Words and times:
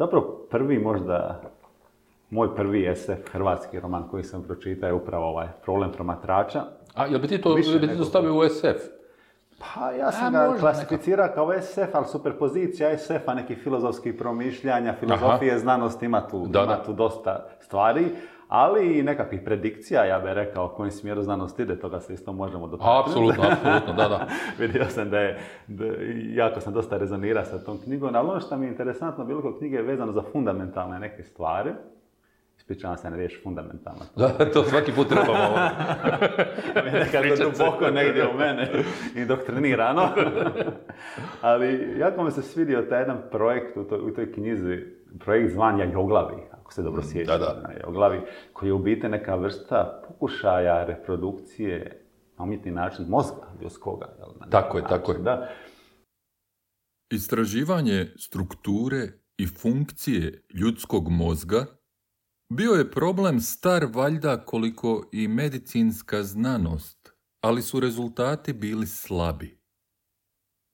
Zapravo 0.00 0.46
prvi 0.50 0.78
možda, 0.78 1.40
moj 2.30 2.56
prvi 2.56 2.92
SF, 2.96 3.32
hrvatski 3.32 3.80
roman 3.80 4.08
koji 4.10 4.24
sam 4.24 4.42
pročitao 4.42 4.86
je 4.86 4.92
upravo 4.94 5.26
ovaj 5.26 5.48
Problem 5.62 5.92
promatrača. 5.92 6.62
A 6.94 7.06
jel 7.06 7.18
bi 7.20 7.28
ti 7.28 7.40
to, 7.40 7.54
bi 7.54 7.88
ti 7.88 7.96
to 7.96 8.04
stavio 8.04 8.34
u 8.38 8.48
SF? 8.48 8.80
Pa 9.58 9.90
ja 9.90 10.12
sam 10.12 10.26
A, 10.26 10.30
ga 10.30 10.46
možda 10.46 10.60
klasificirao 10.60 11.28
kao 11.34 11.52
SF, 11.62 11.94
ali 11.94 12.06
superpozicija 12.06 12.98
SF-a, 12.98 13.34
nekih 13.34 13.58
filozofskih 13.58 14.14
promišljanja, 14.14 14.94
filozofije, 15.00 15.58
znanosti, 15.58 16.06
ima 16.06 16.28
tu, 16.28 16.46
Da, 16.46 16.62
ima 16.62 16.76
da. 16.76 16.82
tu 16.82 16.92
dosta 16.92 17.46
stvari, 17.60 18.06
ali 18.50 18.98
i 18.98 19.02
nekakvih 19.02 19.40
predikcija, 19.44 20.04
ja 20.04 20.18
bih 20.18 20.32
rekao, 20.32 20.66
u 20.66 20.76
kojem 20.76 20.90
smjeru 20.90 21.22
znanost 21.22 21.58
ide, 21.58 21.78
toga 21.78 22.00
se 22.00 22.14
isto 22.14 22.32
možemo 22.32 22.66
dotaknuti. 22.66 23.08
Apsolutno, 23.08 23.44
apsolutno, 23.50 23.92
da, 23.92 24.08
da. 24.08 24.26
Vidio 24.64 24.84
sam 24.88 25.10
da 25.10 25.18
je, 25.18 25.38
da, 25.66 25.84
jako 26.34 26.60
sam 26.60 26.72
dosta 26.72 26.98
rezonirao 26.98 27.44
sa 27.44 27.64
tom 27.64 27.78
knjigom, 27.84 28.14
ali 28.14 28.28
ono 28.28 28.40
što 28.40 28.56
mi 28.56 28.66
je 28.66 28.70
interesantno 28.70 29.24
bilo 29.24 29.42
kod 29.42 29.58
knjige 29.58 29.76
je 29.76 29.82
vezano 29.82 30.12
za 30.12 30.22
fundamentalne 30.32 30.98
neke 30.98 31.24
stvari. 31.24 31.70
Ispričavam 32.58 32.96
se 32.96 33.10
na 33.10 33.16
riječ 33.16 33.42
fundamentalna. 33.42 34.04
Da, 34.16 34.28
to 34.52 34.64
svaki 34.64 34.92
put 34.92 35.08
trebamo. 35.08 35.32
ovo. 35.32 35.58
nekako 36.98 37.50
duboko 37.50 37.90
negdje 37.90 38.28
u 38.28 38.38
mene 38.38 38.70
indoktrinirano. 39.16 40.08
Ali 41.40 41.98
jako 41.98 42.22
mi 42.24 42.30
se 42.30 42.42
svidio 42.42 42.82
taj 42.82 43.00
jedan 43.00 43.18
projekt 43.30 43.76
u 43.76 43.84
toj, 43.84 43.98
u 43.98 44.14
toj 44.14 44.32
knjizi, 44.32 44.78
projekt 45.18 45.52
zvanja 45.52 45.84
Joglavi, 45.84 46.49
ako 46.70 46.74
se 46.74 46.82
dobro 46.82 47.02
sjećam. 47.02 47.38
da, 47.38 47.46
da. 47.46 47.68
na 47.68 47.72
Joglavi, 47.86 48.20
koji 48.52 48.68
je 48.68 48.72
u 48.72 48.78
biti 48.78 49.08
neka 49.08 49.34
vrsta 49.34 50.02
pokušaja 50.08 50.84
reprodukcije 50.84 52.06
na 52.38 52.44
umjetni 52.44 52.70
način 52.70 53.06
mozga 53.08 53.46
ljudskoga. 53.62 54.06
jel, 54.18 54.28
na 54.40 54.46
Tako 54.50 54.78
je, 54.78 54.82
način, 54.82 54.98
tako 54.98 55.12
je. 55.12 55.18
Da. 55.18 55.50
Istraživanje 57.12 58.06
strukture 58.16 59.08
i 59.36 59.46
funkcije 59.46 60.42
ljudskog 60.54 61.08
mozga 61.08 61.66
bio 62.52 62.72
je 62.72 62.90
problem 62.90 63.40
star 63.40 63.86
valjda 63.94 64.44
koliko 64.44 65.08
i 65.12 65.28
medicinska 65.28 66.22
znanost, 66.22 67.12
ali 67.40 67.62
su 67.62 67.80
rezultati 67.80 68.52
bili 68.52 68.86
slabi. 68.86 69.60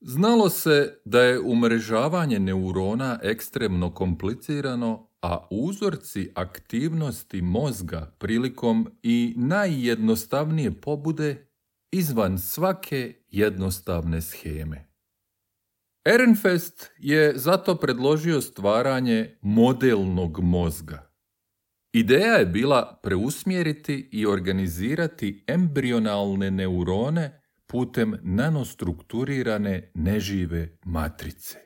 Znalo 0.01 0.49
se 0.49 1.01
da 1.05 1.21
je 1.21 1.39
umrežavanje 1.39 2.39
neurona 2.39 3.19
ekstremno 3.23 3.93
komplicirano, 3.93 5.06
a 5.21 5.47
uzorci 5.51 6.31
aktivnosti 6.35 7.41
mozga 7.41 8.15
prilikom 8.17 8.89
i 9.03 9.33
najjednostavnije 9.37 10.81
pobude 10.81 11.47
izvan 11.91 12.39
svake 12.39 13.13
jednostavne 13.29 14.21
scheme. 14.21 14.87
Ehrenfest 16.05 16.91
je 16.97 17.37
zato 17.37 17.75
predložio 17.75 18.41
stvaranje 18.41 19.37
modelnog 19.41 20.39
mozga. 20.39 21.11
Ideja 21.93 22.33
je 22.33 22.45
bila 22.45 22.99
preusmjeriti 23.03 24.09
i 24.11 24.25
organizirati 24.25 25.43
embrionalne 25.47 26.51
neurone 26.51 27.41
putem 27.65 28.19
nanostrukturirane 28.21 29.91
nežive 29.93 30.77
matrice. 30.85 31.57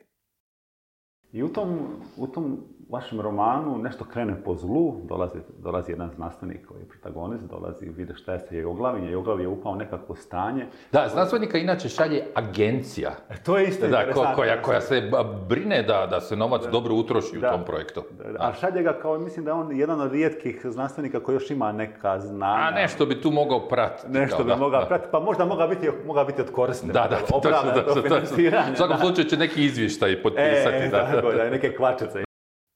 I 1.32 1.42
u 1.42 1.48
tom, 1.48 1.78
u 2.16 2.26
tom 2.26 2.60
vašem 2.92 3.20
romanu 3.20 3.78
nešto 3.78 4.04
krene 4.04 4.34
po 4.36 4.54
zlu, 4.54 4.96
dolazi, 5.04 5.38
dolazi 5.58 5.92
jedan 5.92 6.10
znanstvenik 6.10 6.66
koji 6.66 6.80
je 6.80 6.86
protagonist, 6.86 7.44
dolazi, 7.44 7.86
vide 7.88 8.14
šta 8.14 8.32
je 8.32 8.38
sa 8.40 8.54
Joglavim, 8.54 9.08
Joglav 9.08 9.40
je 9.40 9.48
upao 9.48 9.72
u 9.72 9.76
nekakvo 9.76 10.14
stanje. 10.16 10.66
Da, 10.92 11.08
znanstvenika 11.08 11.58
inače 11.58 11.88
šalje 11.88 12.24
agencija. 12.34 13.10
E, 13.30 13.34
to 13.36 13.58
je 13.58 13.66
isto 13.66 13.86
Da, 13.88 14.12
ko- 14.12 14.26
koja, 14.34 14.62
koja 14.62 14.80
se 14.80 15.10
brine 15.48 15.82
da, 15.82 16.06
da 16.06 16.20
se 16.20 16.36
novac 16.36 16.62
dobro 16.64 16.94
utroši 16.94 17.38
Da. 17.38 17.48
u 17.48 17.50
tom 17.50 17.64
projektu. 17.64 18.02
Da. 18.22 18.38
A 18.40 18.52
šalje 18.52 18.82
ga 18.82 18.92
kao, 18.92 19.18
mislim 19.18 19.44
da 19.44 19.50
je 19.50 19.54
on 19.54 19.76
jedan 19.76 20.00
od 20.00 20.12
rijetkih 20.12 20.60
znanstvenika 20.64 21.20
koji 21.20 21.36
još 21.36 21.50
ima 21.50 21.72
neka 21.72 22.18
znanja. 22.18 22.62
A 22.62 22.70
nešto 22.72 23.06
bi 23.06 23.20
tu 23.20 23.30
mogao 23.30 23.68
pratiti. 23.68 24.08
Nešto 24.10 24.36
kao 24.36 24.44
bi 24.46 24.56
mogao 24.56 24.86
pratiti, 24.86 25.08
pa 25.12 25.20
možda 25.20 25.44
mogao 25.44 25.68
biti, 25.68 25.90
mogao 26.06 26.24
biti 26.24 26.40
od 26.40 26.50
koristi. 26.50 26.86
Da, 26.86 26.92
da, 27.10 27.18
Opravda 27.32 27.84
to 27.84 28.02
financiranje, 28.02 28.72
U 28.72 28.76
svakom 28.76 28.96
slučaju 28.98 29.24
će 29.24 29.36
neki 29.36 29.64
izvještaj 29.64 30.12
E, 30.12 30.22
potpisati. 30.22 30.76
e, 30.76 30.88
da. 30.88 31.10
tako 31.12 31.32
da, 31.32 31.50
neke 31.50 31.72
kvačice. 31.72 32.24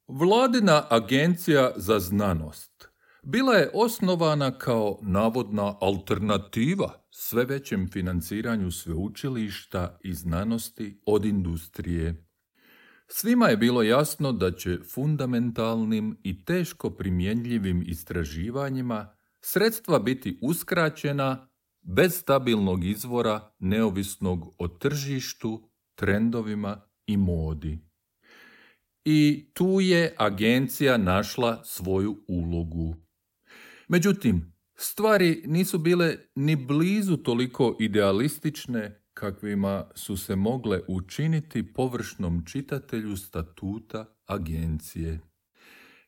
Vladina 0.08 0.86
agencija 0.90 1.72
za 1.76 2.00
znanost 2.00 2.88
bila 3.22 3.54
je 3.54 3.70
osnovana 3.74 4.58
kao 4.58 4.98
navodna 5.02 5.76
alternativa 5.80 7.06
sve 7.10 7.44
većem 7.44 7.88
financiranju 7.92 8.70
sveučilišta 8.70 9.98
i 10.04 10.14
znanosti 10.14 11.02
od 11.06 11.24
industrije. 11.24 12.26
Svima 13.08 13.48
je 13.48 13.56
bilo 13.56 13.82
jasno 13.82 14.32
da 14.32 14.52
će 14.52 14.78
fundamentalnim 14.94 16.18
i 16.22 16.44
teško 16.44 16.90
primjenljivim 16.90 17.82
istraživanjima 17.86 19.16
sredstva 19.40 19.98
biti 19.98 20.38
uskraćena 20.42 21.48
bez 21.82 22.14
stabilnog 22.14 22.84
izvora 22.84 23.50
neovisnog 23.58 24.54
o 24.58 24.68
tržištu, 24.68 25.70
trendovima 25.94 26.80
i 27.06 27.16
modi. 27.16 27.85
I 29.08 29.50
tu 29.54 29.80
je 29.80 30.14
agencija 30.18 30.96
našla 30.96 31.64
svoju 31.64 32.24
ulogu. 32.28 32.96
Međutim, 33.88 34.52
stvari 34.74 35.42
nisu 35.46 35.78
bile 35.78 36.16
ni 36.34 36.56
blizu 36.56 37.16
toliko 37.16 37.76
idealistične 37.80 39.02
kakvima 39.14 39.84
su 39.94 40.16
se 40.16 40.36
mogle 40.36 40.80
učiniti 40.88 41.72
površnom 41.74 42.44
čitatelju 42.46 43.16
statuta 43.16 44.16
agencije. 44.26 45.20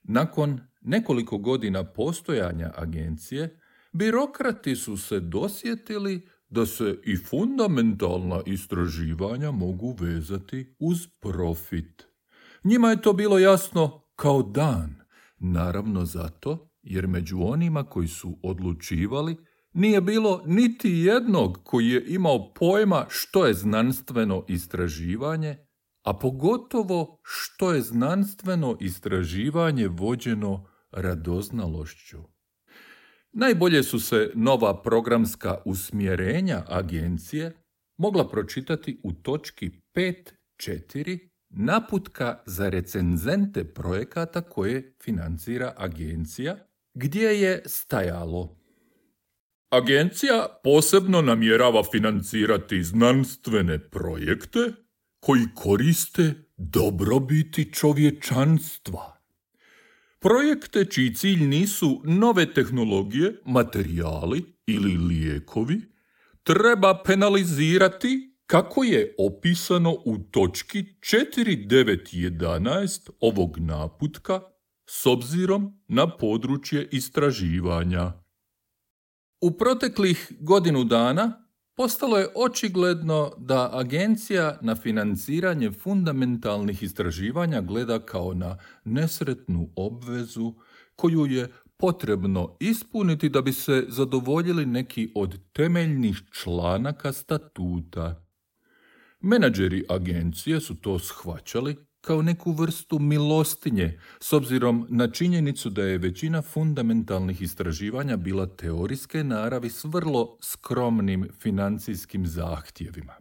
Nakon 0.03 0.61
nekoliko 0.81 1.39
godina 1.39 1.85
postojanja 1.85 2.73
agencije, 2.77 3.61
birokrati 3.93 4.77
su 4.77 4.97
se 4.97 5.21
dosjetili 5.21 6.29
da 6.49 6.67
se 6.67 6.99
i 7.05 7.17
fundamentalna 7.17 8.43
istraživanja 8.47 9.51
mogu 9.51 9.97
vezati 10.01 10.77
uz 10.79 11.07
profit. 11.21 12.08
Njima 12.65 12.91
je 12.91 13.03
to 13.03 13.13
bilo 13.13 13.39
jasno 13.39 14.03
kao 14.17 14.43
dan, 14.43 14.95
naravno 15.39 16.05
zato 16.05 16.69
jer 16.83 17.07
među 17.07 17.39
onima 17.43 17.85
koji 17.85 18.09
su 18.09 18.39
odlučivali 18.43 19.37
nije 19.73 20.01
bilo 20.01 20.43
niti 20.47 20.91
jednog 20.91 21.61
koji 21.65 21.89
je 21.89 22.05
imao 22.09 22.55
pojma 22.55 23.07
što 23.09 23.47
je 23.47 23.55
znanstveno 23.55 24.45
istraživanje, 24.49 25.57
a 26.03 26.19
pogotovo 26.19 27.21
što 27.23 27.73
je 27.73 27.81
znanstveno 27.81 28.77
istraživanje 28.81 29.89
vođeno 29.89 30.69
radoznalošću. 30.91 32.19
Najbolje 33.33 33.83
su 33.83 34.01
se 34.01 34.31
nova 34.35 34.83
programska 34.83 35.63
usmjerenja 35.65 36.65
agencije 36.69 37.57
mogla 37.97 38.29
pročitati 38.29 39.01
u 39.05 39.13
točki 39.13 39.71
5.4 39.95 41.28
naputka 41.51 42.43
za 42.47 42.69
recenzente 42.69 43.65
projekata 43.65 44.41
koje 44.41 44.95
financira 45.03 45.75
agencija, 45.77 46.57
gdje 46.95 47.41
je 47.41 47.63
stajalo 47.67 48.59
Agencija 49.71 50.47
posebno 50.65 51.23
namjerava 51.23 51.83
financirati 51.93 52.83
znanstvene 52.83 53.79
projekte 53.79 54.59
koji 55.21 55.45
koriste 55.55 56.35
dobrobiti 56.57 57.73
čovječanstva. 57.73 59.19
Projekte 60.19 60.85
čiji 60.85 61.15
cilj 61.15 61.45
nisu 61.45 62.03
nove 62.05 62.55
tehnologije, 62.55 63.41
materijali 63.45 64.45
ili 64.67 64.97
lijekovi, 64.97 65.81
treba 66.43 67.03
penalizirati 67.05 68.28
kako 68.51 68.85
je 68.85 69.15
opisano 69.19 69.97
u 70.05 70.19
točki 70.19 70.85
4911 71.01 73.11
ovog 73.21 73.59
naputka 73.59 74.41
s 74.91 75.07
obzirom 75.07 75.81
na 75.89 76.17
područje 76.17 76.89
istraživanja. 76.93 78.13
U 79.41 79.51
proteklih 79.51 80.33
godinu 80.41 80.85
dana 80.85 81.45
postalo 81.77 82.19
je 82.19 82.29
očigledno 82.37 83.33
da 83.39 83.71
agencija 83.73 84.59
na 84.63 84.77
financiranje 84.77 85.73
fundamentalnih 85.73 86.83
istraživanja 86.83 87.61
gleda 87.61 87.99
kao 87.99 88.35
na 88.35 88.59
nesretnu 88.85 89.71
obvezu 89.77 90.55
koju 90.97 91.27
je 91.27 91.53
potrebno 91.77 92.57
ispuniti 92.61 93.29
da 93.29 93.43
bi 93.43 93.53
se 93.53 93.85
zadovoljili 93.89 94.67
neki 94.67 95.13
od 95.15 95.39
temeljnih 95.53 96.17
članaka 96.33 97.13
statuta. 97.13 98.28
Menadžeri 99.21 99.85
agencije 99.89 100.61
su 100.61 100.75
to 100.75 100.99
shvaćali 100.99 101.77
kao 102.01 102.23
neku 102.23 102.53
vrstu 102.53 102.99
milostinje, 102.99 104.01
s 104.21 104.33
obzirom 104.33 104.87
na 104.91 105.11
činjenicu 105.11 105.71
da 105.71 105.83
je 105.83 105.99
većina 105.99 106.43
fundamentalnih 106.43 107.43
istraživanja 107.43 108.17
bila 108.17 108.47
teorijske 108.47 109.25
naravi 109.25 109.71
s 109.71 109.85
vrlo 109.85 110.39
skromnim 110.43 111.29
financijskim 111.41 112.27
zahtjevima. 112.27 113.15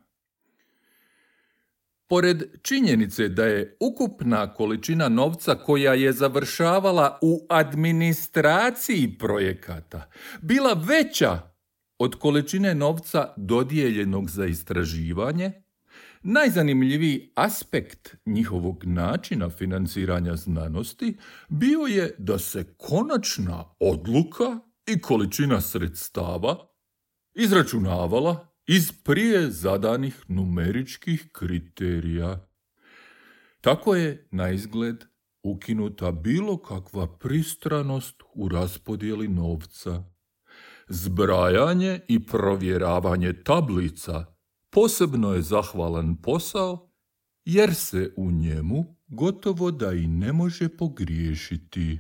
Pored 2.08 2.44
činjenice 2.62 3.30
da 3.30 3.46
je 3.46 3.78
ukupna 3.80 4.54
količina 4.54 5.10
novca 5.10 5.56
koja 5.56 5.94
je 5.94 6.14
završavala 6.14 7.20
u 7.22 7.46
administraciji 7.50 9.18
projekata 9.20 10.10
bila 10.42 10.74
veća 10.74 11.42
od 12.00 12.16
količine 12.16 12.76
novca 12.76 13.34
dodijeljenog 13.38 14.30
za 14.30 14.46
istraživanje, 14.46 15.52
najzanimljiviji 16.30 17.32
aspekt 17.36 18.16
njihovog 18.26 18.84
načina 18.86 19.50
financiranja 19.50 20.36
znanosti 20.36 21.18
bio 21.50 21.80
je 21.80 22.16
da 22.18 22.40
se 22.40 22.64
konačna 22.78 23.66
odluka 23.80 24.60
i 24.88 25.02
količina 25.02 25.62
sredstava 25.62 26.58
izračunavala 27.36 28.48
iz 28.68 28.92
prije 29.04 29.52
zadanih 29.52 30.24
numeričkih 30.28 31.30
kriterija. 31.32 32.50
Tako 33.62 33.96
je 33.96 34.28
na 34.32 34.50
izgled 34.50 35.04
ukinuta 35.44 36.12
bilo 36.12 36.58
kakva 36.58 37.18
pristranost 37.18 38.24
u 38.36 38.50
raspodjeli 38.50 39.28
novca. 39.28 40.04
Zbrajanje 40.88 42.00
i 42.08 42.26
provjeravanje 42.26 43.44
tablica 43.44 44.37
posebno 44.70 45.34
je 45.34 45.42
zahvalan 45.42 46.16
posao 46.24 46.90
jer 47.46 47.76
se 47.76 48.14
u 48.18 48.32
njemu 48.32 48.86
gotovo 49.08 49.72
da 49.72 49.92
i 49.92 50.08
ne 50.08 50.34
može 50.34 50.78
pogriješiti. 50.78 52.00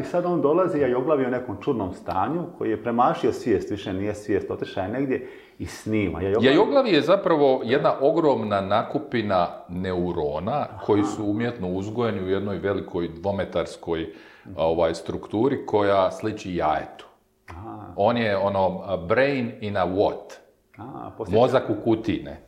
I 0.00 0.04
sad 0.04 0.24
on 0.26 0.42
dolazi, 0.42 0.84
a 0.84 0.86
Joglavi 0.86 1.26
u 1.26 1.30
nekom 1.30 1.56
čudnom 1.62 1.94
stanju, 1.94 2.46
koji 2.58 2.70
je 2.70 2.82
premašio 2.82 3.32
svijest, 3.32 3.70
više 3.70 3.92
nije 3.92 4.14
svijest, 4.14 4.50
otišao 4.50 4.82
je 4.82 4.88
negdje 4.88 5.28
i 5.58 5.66
snima. 5.66 6.20
Jajoglavi 6.22 6.90
je 6.90 7.02
zapravo 7.02 7.62
jedna 7.64 7.94
ogromna 8.00 8.60
nakupina 8.60 9.48
neurona 9.68 10.66
koji 10.84 11.04
su 11.04 11.24
umjetno 11.24 11.68
uzgojeni 11.68 12.22
u 12.22 12.28
jednoj 12.28 12.58
velikoj 12.58 13.08
dvometarskoj 13.08 14.12
ovaj, 14.56 14.94
strukturi 14.94 15.66
koja 15.66 16.10
sliči 16.10 16.54
jajetu. 16.54 17.06
On 17.96 18.16
je 18.16 18.36
ono 18.36 18.96
brain 19.08 19.52
in 19.60 19.76
a 19.76 19.86
what. 19.86 20.45
A, 20.76 21.16
Mozak 21.28 21.70
u 21.70 21.74
kutine. 21.84 22.42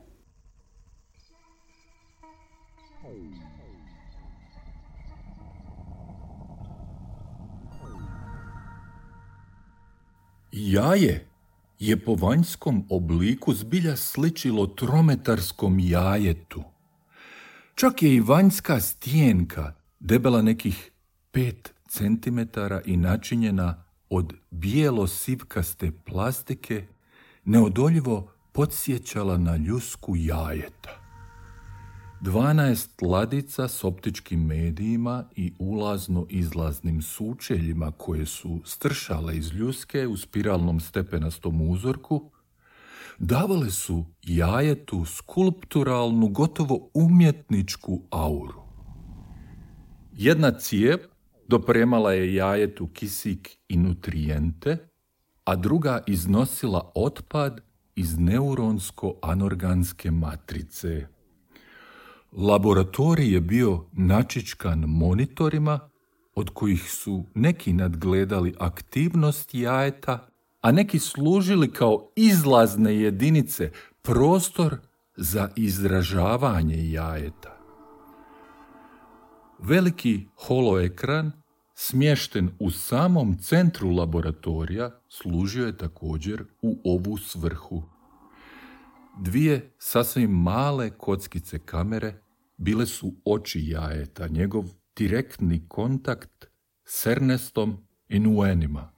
Jaje 10.52 11.28
je 11.78 12.04
po 12.04 12.14
vanjskom 12.14 12.84
obliku 12.90 13.54
zbilja 13.54 13.96
sličilo 13.96 14.66
trometarskom 14.66 15.78
jajetu. 15.80 16.62
Čak 17.74 18.02
je 18.02 18.14
i 18.14 18.20
vanjska 18.20 18.80
stijenka 18.80 19.72
debela 20.00 20.42
nekih 20.42 20.90
pet 21.30 21.74
centimetara 21.88 22.80
i 22.86 22.96
načinjena 22.96 23.84
od 24.10 24.34
bijelo-sivkaste 24.50 25.92
plastike 26.04 26.86
neodoljivo 27.48 28.32
podsjećala 28.52 29.38
na 29.38 29.56
ljusku 29.56 30.16
jajeta. 30.16 31.00
12 32.20 33.06
ladica 33.06 33.68
s 33.68 33.84
optičkim 33.84 34.46
medijima 34.46 35.24
i 35.36 35.52
ulazno-izlaznim 35.58 37.02
sučeljima 37.02 37.90
koje 37.90 38.26
su 38.26 38.60
stršale 38.64 39.36
iz 39.36 39.52
ljuske 39.52 40.06
u 40.06 40.16
spiralnom 40.16 40.80
stepenastom 40.80 41.70
uzorku, 41.70 42.30
davale 43.18 43.70
su 43.70 44.04
jajetu 44.22 45.04
skulpturalnu, 45.04 46.28
gotovo 46.28 46.90
umjetničku 46.94 48.02
auru. 48.10 48.62
Jedna 50.12 50.50
cijep 50.50 51.00
dopremala 51.46 52.12
je 52.12 52.34
jajetu 52.34 52.86
kisik 52.86 53.58
i 53.68 53.76
nutrijente, 53.76 54.88
a 55.48 55.56
druga 55.56 56.02
iznosila 56.06 56.90
otpad 56.94 57.60
iz 57.94 58.18
neuronsko-anorganske 58.18 60.10
matrice– 60.10 61.06
Laboratorij 62.32 63.32
je 63.32 63.40
bio 63.40 63.84
načičkan 63.92 64.84
monitorima 64.86 65.80
od 66.34 66.50
kojih 66.50 66.90
su 66.90 67.24
neki 67.34 67.72
nadgledali 67.72 68.54
aktivnost 68.58 69.54
jajeta, 69.54 70.28
a 70.60 70.72
neki 70.72 70.98
služili 70.98 71.72
kao 71.72 72.10
izlazne 72.16 72.96
jedinice, 72.96 73.70
prostor 74.02 74.76
za 75.16 75.48
izražavanje 75.56 76.90
jajeta. 76.90 77.58
Veliki 79.58 80.26
holoekran 80.36 81.32
smješten 81.80 82.50
u 82.58 82.70
samom 82.70 83.38
centru 83.38 83.90
laboratorija 83.90 85.00
služio 85.08 85.66
je 85.66 85.76
također 85.76 86.44
u 86.62 86.80
ovu 86.84 87.16
svrhu. 87.16 87.82
Dvije 89.18 89.74
sasvim 89.78 90.30
male 90.30 90.90
kockice 90.90 91.58
kamere 91.58 92.22
bile 92.56 92.86
su 92.86 93.14
oči 93.24 93.60
jajeta, 93.64 94.28
njegov 94.28 94.64
direktni 94.96 95.68
kontakt 95.68 96.46
s 96.84 97.06
Ernestom 97.06 97.86
i 98.08 98.18
Nuenima. 98.20 98.92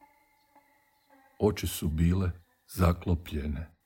Oči 1.40 1.66
su 1.66 1.88
bile 1.88 2.30
zaklopljene. 2.68 3.79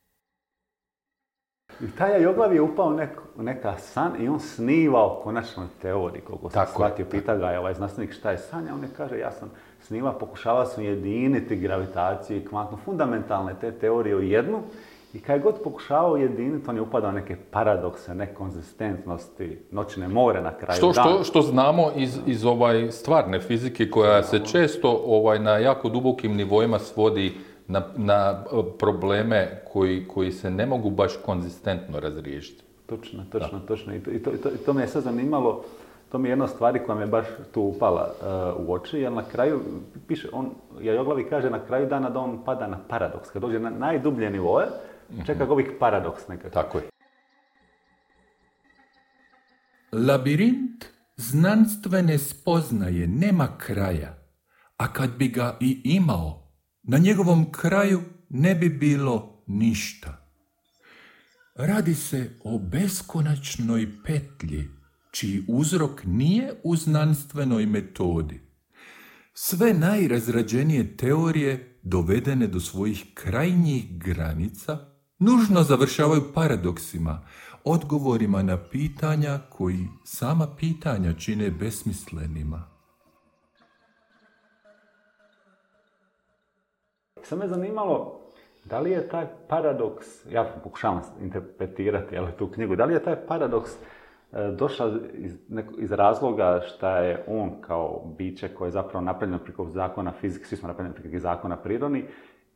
I 1.80 1.90
taj 1.98 2.22
je 2.22 2.60
upao 2.60 2.98
u 3.36 3.42
neka 3.42 3.76
san 3.78 4.12
i 4.22 4.28
on 4.28 4.40
snivao 4.40 5.20
konačno 5.24 5.66
teoriji, 5.82 6.22
koliko 6.22 6.50
sam 6.50 6.66
shvatio. 6.66 7.06
Pita 7.10 7.36
ga 7.36 7.50
je 7.50 7.58
ovaj 7.58 7.74
znanstvenik 7.74 8.12
šta 8.12 8.30
je 8.30 8.38
sanja, 8.38 8.74
on 8.74 8.82
je 8.82 8.88
kaže 8.96 9.18
ja 9.18 9.32
sam 9.32 9.50
snima, 9.80 10.12
pokušava 10.12 10.66
sam 10.66 10.84
ujediniti 10.84 11.56
gravitaciju 11.56 12.36
i 12.36 12.44
kvantno 12.44 12.78
fundamentalne 12.84 13.54
te 13.60 13.72
teorije 13.72 14.16
u 14.16 14.22
jednu 14.22 14.62
i 15.14 15.20
kad 15.20 15.42
god 15.42 15.54
pokušavao 15.64 16.12
ujediniti, 16.12 16.70
on 16.70 16.76
je 16.76 16.82
upadao 16.82 17.12
neke 17.12 17.36
paradokse, 17.50 18.14
nekonzistentnosti, 18.14 19.58
noćne 19.70 20.08
more 20.08 20.42
na 20.42 20.52
kraju 20.52 20.76
što, 20.76 20.92
Što, 20.92 21.24
što 21.24 21.42
znamo 21.42 21.90
iz, 21.96 22.18
iz 22.26 22.44
ovaj 22.44 22.90
stvarne 22.90 23.40
fizike 23.40 23.90
koja 23.90 24.22
se 24.22 24.38
često 24.38 25.02
ovaj, 25.06 25.38
na 25.38 25.58
jako 25.58 25.88
dubokim 25.88 26.36
nivoima 26.36 26.78
svodi 26.78 27.34
na, 27.68 27.82
na 27.96 28.44
e, 28.52 28.78
probleme 28.78 29.62
koji, 29.72 30.08
koji 30.08 30.32
se 30.32 30.50
ne 30.50 30.66
mogu 30.66 30.90
baš 30.90 31.12
konzistentno 31.24 32.00
razriješiti. 32.00 32.62
Točno, 32.86 33.24
točno, 33.32 33.60
točno. 33.68 33.94
I 33.94 34.00
to, 34.00 34.10
i, 34.10 34.18
to, 34.18 34.32
i 34.32 34.58
to, 34.66 34.72
me 34.72 34.82
je 34.82 34.88
sad 34.88 35.02
zanimalo, 35.02 35.64
to 36.12 36.18
mi 36.18 36.28
je 36.28 36.32
jedna 36.32 36.48
stvari 36.48 36.80
koja 36.86 36.98
me 36.98 37.06
baš 37.06 37.26
tu 37.54 37.62
upala 37.62 38.12
uh, 38.56 38.68
u 38.68 38.72
oči, 38.72 38.98
jer 38.98 39.12
na 39.12 39.24
kraju, 39.24 39.60
piše, 40.08 40.28
on, 40.32 40.50
Jajoglavi 40.80 41.28
kaže 41.28 41.50
na 41.50 41.66
kraju 41.66 41.86
dana 41.86 42.10
da 42.10 42.20
on 42.20 42.44
pada 42.44 42.66
na 42.66 42.78
paradoks, 42.88 43.30
kad 43.30 43.42
dođe 43.42 43.58
na 43.58 43.70
najdublje 43.70 44.30
nivoje, 44.30 44.66
Čeka 45.26 45.46
ovih 45.50 45.72
paradoks 45.80 46.28
nekako. 46.28 46.54
Tako 46.54 46.78
je. 46.78 46.84
Labirint 49.92 50.84
znanstvene 51.16 52.18
spoznaje 52.18 53.06
nema 53.06 53.48
kraja, 53.58 54.14
a 54.76 54.92
kad 54.92 55.10
bi 55.10 55.28
ga 55.28 55.56
i 55.60 55.80
imao, 55.84 56.43
na 56.84 56.98
njegovom 56.98 57.52
kraju 57.52 58.02
ne 58.28 58.54
bi 58.54 58.68
bilo 58.68 59.42
ništa. 59.46 60.26
Radi 61.54 61.94
se 61.94 62.30
o 62.44 62.58
beskonačnoj 62.58 63.88
petlji, 64.04 64.68
čiji 65.10 65.44
uzrok 65.48 66.04
nije 66.04 66.60
u 66.64 66.76
znanstvenoj 66.76 67.66
metodi. 67.66 68.40
Sve 69.34 69.74
najrazrađenije 69.74 70.96
teorije 70.96 71.78
dovedene 71.82 72.46
do 72.46 72.60
svojih 72.60 73.04
krajnjih 73.14 73.98
granica 73.98 74.78
nužno 75.18 75.62
završavaju 75.62 76.32
paradoksima, 76.34 77.26
odgovorima 77.64 78.42
na 78.42 78.68
pitanja 78.68 79.38
koji 79.50 79.88
sama 80.04 80.56
pitanja 80.56 81.12
čine 81.12 81.50
besmislenima. 81.50 82.73
Sam 87.24 87.38
me 87.38 87.48
zanimalo, 87.48 88.20
da 88.64 88.80
li 88.80 88.90
je 88.90 89.08
taj 89.08 89.26
paradoks, 89.48 90.06
ja 90.30 90.44
pokušavam 90.64 91.00
interpretirati 91.20 92.18
ali, 92.18 92.32
tu 92.38 92.48
knjigu, 92.48 92.76
da 92.76 92.84
li 92.84 92.94
je 92.94 93.02
taj 93.02 93.16
paradoks 93.26 93.70
e, 93.70 93.76
došao 94.58 94.92
iz, 95.12 95.36
iz 95.78 95.92
razloga 95.92 96.60
šta 96.66 96.98
je 96.98 97.24
on 97.26 97.50
kao 97.60 98.02
biće 98.18 98.48
koje 98.48 98.68
je 98.68 98.72
zapravo 98.72 99.04
napravljeno 99.04 99.42
preko 99.44 99.68
zakona 99.68 100.12
fizike, 100.12 100.44
svi 100.44 100.56
smo 100.56 100.68
napravljeni 100.68 100.96
preko 100.96 101.18
zakona 101.18 101.56
prirodni, 101.56 102.04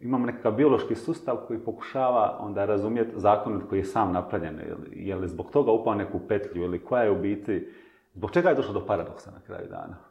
imamo 0.00 0.26
nekakav 0.26 0.52
biološki 0.52 0.94
sustav 0.94 1.36
koji 1.46 1.58
pokušava 1.58 2.38
onda 2.40 2.64
razumjeti 2.64 3.20
zakon 3.20 3.62
koji 3.68 3.78
je 3.78 3.84
sam 3.84 4.12
napravljen. 4.12 4.60
Je 4.90 5.16
li 5.16 5.28
zbog 5.28 5.50
toga 5.50 5.72
upao 5.72 5.94
neku 5.94 6.18
petlju 6.28 6.62
ili 6.62 6.84
koja 6.84 7.02
je 7.02 7.10
u 7.10 7.20
biti, 7.20 7.68
zbog 8.14 8.30
čega 8.30 8.48
je 8.48 8.54
došlo 8.54 8.72
do 8.72 8.86
paradoksa 8.86 9.30
na 9.30 9.40
kraju 9.40 9.68
dana? 9.70 10.07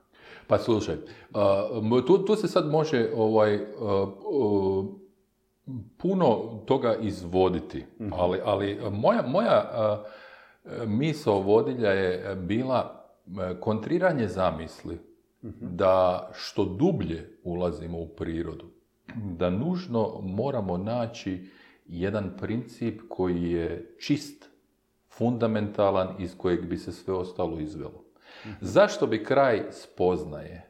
Pa 0.47 0.57
slušaj, 0.57 0.95
tu, 2.07 2.17
tu 2.17 2.35
se 2.35 2.47
sad 2.47 2.71
može 2.71 3.09
ovaj, 3.15 3.59
puno 5.97 6.61
toga 6.65 6.95
izvoditi, 7.01 7.85
mhm. 8.01 8.13
ali, 8.13 8.39
ali 8.45 8.79
moja, 8.91 9.21
moja 9.27 9.71
misao 10.87 11.41
vodilja 11.41 11.89
je 11.89 12.35
bila 12.35 13.09
kontriranje 13.59 14.27
zamisli 14.27 14.97
da 15.61 16.29
što 16.33 16.65
dublje 16.65 17.39
ulazimo 17.43 17.99
u 17.99 18.07
prirodu, 18.07 18.65
da 19.15 19.49
nužno 19.49 20.19
moramo 20.21 20.77
naći 20.77 21.49
jedan 21.85 22.37
princip 22.37 23.01
koji 23.09 23.51
je 23.51 23.95
čist, 23.99 24.49
fundamentalan, 25.09 26.15
iz 26.19 26.37
kojeg 26.37 26.65
bi 26.65 26.77
se 26.77 26.91
sve 26.91 27.13
ostalo 27.13 27.59
izvelo. 27.59 28.03
Zašto 28.61 29.07
bi 29.07 29.23
kraj 29.23 29.63
spoznaje 29.71 30.67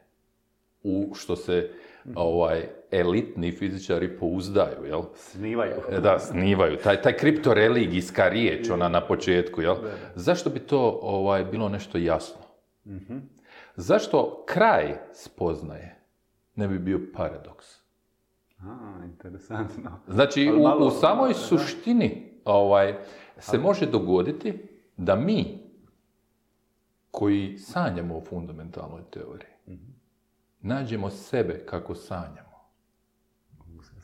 u 0.82 1.14
što 1.14 1.36
se 1.36 1.70
ovaj, 2.14 2.68
elitni 2.90 3.52
fizičari 3.52 4.18
pouzdaju, 4.18 4.84
jel? 4.86 5.02
Snivaju. 5.14 5.72
E, 5.90 6.00
Da, 6.00 6.18
snivaju. 6.18 6.76
Taj, 6.76 7.02
taj 7.02 7.16
kriptoreligijska 7.16 8.28
riječ, 8.28 8.70
ona 8.70 8.88
na 8.88 9.06
početku, 9.06 9.62
jel? 9.62 9.76
Zašto 10.14 10.50
bi 10.50 10.58
to 10.60 10.98
ovaj, 11.02 11.44
bilo 11.44 11.68
nešto 11.68 11.98
jasno? 11.98 12.40
Zašto 13.76 14.44
kraj 14.46 14.94
spoznaje 15.12 15.98
ne 16.54 16.68
bi 16.68 16.78
bio 16.78 17.00
paradoks? 17.14 17.66
A, 18.60 19.04
interesantno. 19.04 20.00
Znači, 20.08 20.52
u, 20.52 20.86
u 20.86 20.90
samoj 20.90 21.34
suštini 21.34 22.32
ovaj, 22.44 22.94
se 23.38 23.58
može 23.58 23.86
dogoditi 23.86 24.58
da 24.96 25.16
mi, 25.16 25.57
koji 27.18 27.58
sanjamo 27.58 28.16
o 28.16 28.24
fundamentalnoj 28.24 29.02
teoriji, 29.10 29.50
Mhm. 29.68 29.90
nađemo 30.60 31.10
sebe 31.10 31.66
kako 31.66 31.94
sanjamo. 31.94 32.47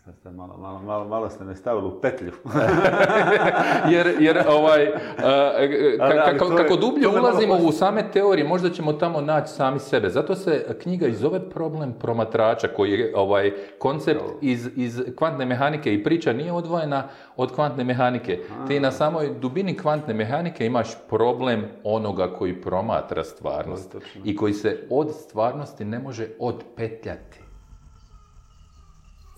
Sad 0.04 0.34
malo, 0.34 0.56
malo, 0.56 0.78
malo, 0.82 1.08
malo 1.08 1.30
ste 1.30 1.44
me 1.44 1.56
stavili 1.56 1.86
u 1.86 2.00
petlju. 2.00 2.32
jer, 3.92 4.06
jer 4.20 4.38
ovaj, 4.48 4.86
Ali- 5.22 5.98
ali 6.00 6.38
kako, 6.38 6.56
kako 6.56 6.76
dublje 6.76 7.08
ulazimo 7.08 7.54
u 7.54 7.72
same 7.72 8.04
teorije, 8.12 8.48
možda 8.48 8.70
ćemo 8.70 8.92
tamo 8.92 9.20
naći 9.20 9.52
sami 9.52 9.78
sebe. 9.78 10.08
Zato 10.08 10.34
se 10.34 10.76
knjiga 10.82 11.06
i 11.06 11.12
zove 11.12 11.50
problem 11.50 11.92
promatrača, 11.92 12.68
koji 12.68 12.90
je 12.90 13.12
ovaj, 13.16 13.52
koncept 13.78 14.24
iz, 14.40 14.68
iz 14.76 15.02
kvantne 15.16 15.44
mehanike 15.46 15.94
i 15.94 16.04
priča 16.04 16.32
nije 16.32 16.52
odvojena 16.52 17.08
od 17.36 17.54
kvantne 17.54 17.84
mehanike. 17.84 18.38
Ti 18.68 18.80
na 18.80 18.90
samoj 18.92 19.34
dubini 19.40 19.76
kvantne 19.76 20.14
mehanike 20.14 20.66
imaš 20.66 20.88
problem 21.08 21.64
onoga 21.84 22.28
koji 22.38 22.60
promatra 22.60 23.24
stvarnost 23.24 23.96
i 24.24 24.36
koji 24.36 24.52
se 24.52 24.86
od 24.90 25.10
stvarnosti 25.14 25.84
ne 25.84 25.98
može 25.98 26.26
odpetljati. 26.38 27.43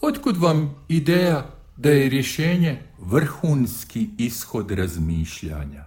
Otkud 0.01 0.37
vam 0.37 0.75
ideja 0.89 1.51
da 1.77 1.91
je 1.91 2.09
rješenje 2.09 2.83
vrhunski 2.99 4.09
ishod 4.19 4.71
razmišljanja? 4.71 5.85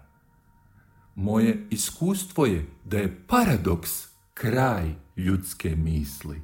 Moje 1.15 1.67
iskustvo 1.69 2.45
je 2.45 2.65
da 2.85 2.97
je 2.97 3.23
paradoks 3.27 4.07
kraj 4.33 4.93
ljudske 5.17 5.75
misli. 5.75 6.41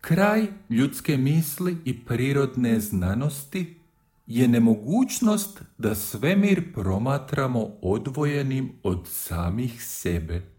Kraj 0.00 0.46
ljudske 0.70 1.16
misli 1.16 1.76
i 1.84 2.04
prirodne 2.04 2.80
znanosti 2.80 3.78
je 4.26 4.48
nemogućnost 4.48 5.62
da 5.78 5.94
svemir 5.94 6.74
promatramo 6.74 7.66
odvojenim 7.82 8.72
od 8.82 9.06
samih 9.08 9.84
sebe. 9.84 10.51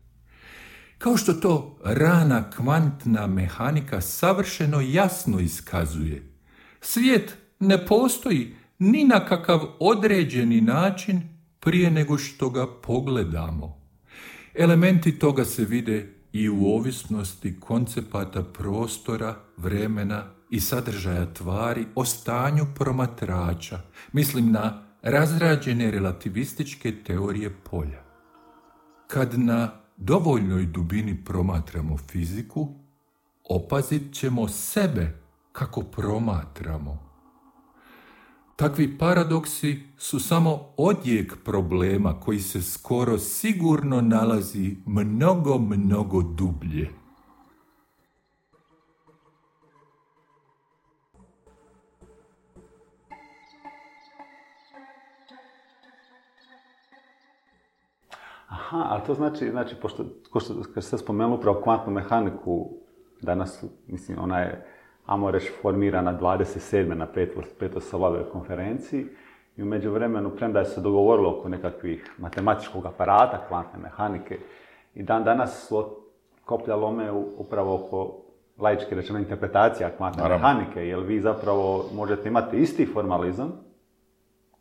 Kao 1.03 1.17
što 1.17 1.33
to 1.33 1.77
rana 1.83 2.49
kvantna 2.49 3.27
mehanika 3.27 4.01
savršeno 4.01 4.81
jasno 4.81 5.39
iskazuje, 5.39 6.33
svijet 6.81 7.37
ne 7.59 7.85
postoji 7.85 8.55
ni 8.79 9.03
na 9.03 9.25
kakav 9.25 9.61
određeni 9.79 10.61
način 10.61 11.21
prije 11.59 11.91
nego 11.91 12.17
što 12.17 12.49
ga 12.49 12.67
pogledamo. 12.81 13.81
Elementi 14.53 15.19
toga 15.19 15.45
se 15.45 15.65
vide 15.65 16.13
i 16.33 16.49
u 16.49 16.65
ovisnosti 16.65 17.59
koncepata 17.59 18.43
prostora, 18.43 19.35
vremena 19.57 20.23
i 20.49 20.59
sadržaja 20.59 21.33
tvari 21.33 21.85
o 21.95 22.05
stanju 22.05 22.65
promatrača. 22.75 23.79
Mislim 24.11 24.51
na 24.51 24.83
razrađene 25.01 25.91
relativističke 25.91 27.03
teorije 27.03 27.55
polja. 27.63 28.03
Kad 29.07 29.39
na 29.39 29.82
dovoljnoj 30.05 30.65
dubini 30.65 31.23
promatramo 31.25 31.97
fiziku, 31.97 32.67
opazit 33.49 34.13
ćemo 34.13 34.47
sebe 34.47 35.19
kako 35.51 35.81
promatramo. 35.81 36.99
Takvi 38.55 38.97
paradoksi 38.97 39.79
su 39.97 40.19
samo 40.19 40.59
odjek 40.77 41.37
problema 41.45 42.19
koji 42.19 42.39
se 42.39 42.61
skoro 42.61 43.19
sigurno 43.19 44.01
nalazi 44.01 44.77
mnogo, 44.85 45.57
mnogo 45.57 46.21
dublje. 46.21 47.02
Aha, 58.53 58.85
ali 58.89 59.01
to 59.07 59.13
znači, 59.13 59.49
znači 59.49 59.75
pošto, 59.81 60.05
ko 60.31 60.39
što, 60.39 60.53
kad 60.73 60.83
ste 60.83 60.97
spomenuli 60.97 61.35
upravo 61.35 61.61
kvantnu 61.61 61.93
mehaniku, 61.93 62.69
danas, 63.21 63.63
mislim, 63.87 64.17
ona 64.19 64.39
je, 64.39 64.65
ajmo 65.05 65.31
reći, 65.31 65.51
formirana 65.61 66.19
27. 66.19 66.93
na 66.93 67.07
petoj 67.59 67.81
Solovoj 67.81 68.29
konferenciji 68.31 69.05
i 69.57 69.63
u 69.63 69.65
međuvremenu, 69.65 70.29
premda 70.29 70.59
je 70.59 70.65
se 70.65 70.81
dogovorilo 70.81 71.37
oko 71.37 71.49
nekakvih 71.49 72.15
matematičkog 72.17 72.85
aparata 72.85 73.45
kvantne 73.47 73.79
mehanike 73.79 74.39
i 74.95 75.03
dan 75.03 75.23
danas 75.23 75.67
su 75.67 75.85
koplja 76.45 76.75
lome 76.75 77.11
upravo 77.37 77.75
oko 77.75 78.23
laički 78.57 78.95
rečeno 78.95 79.19
interpretacija 79.19 79.89
kvantne 79.97 80.23
Naravno. 80.23 80.47
mehanike, 80.47 80.87
jer 80.87 80.99
vi 80.99 81.19
zapravo 81.21 81.85
možete 81.93 82.29
imati 82.29 82.57
isti 82.57 82.85
formalizam, 82.85 83.62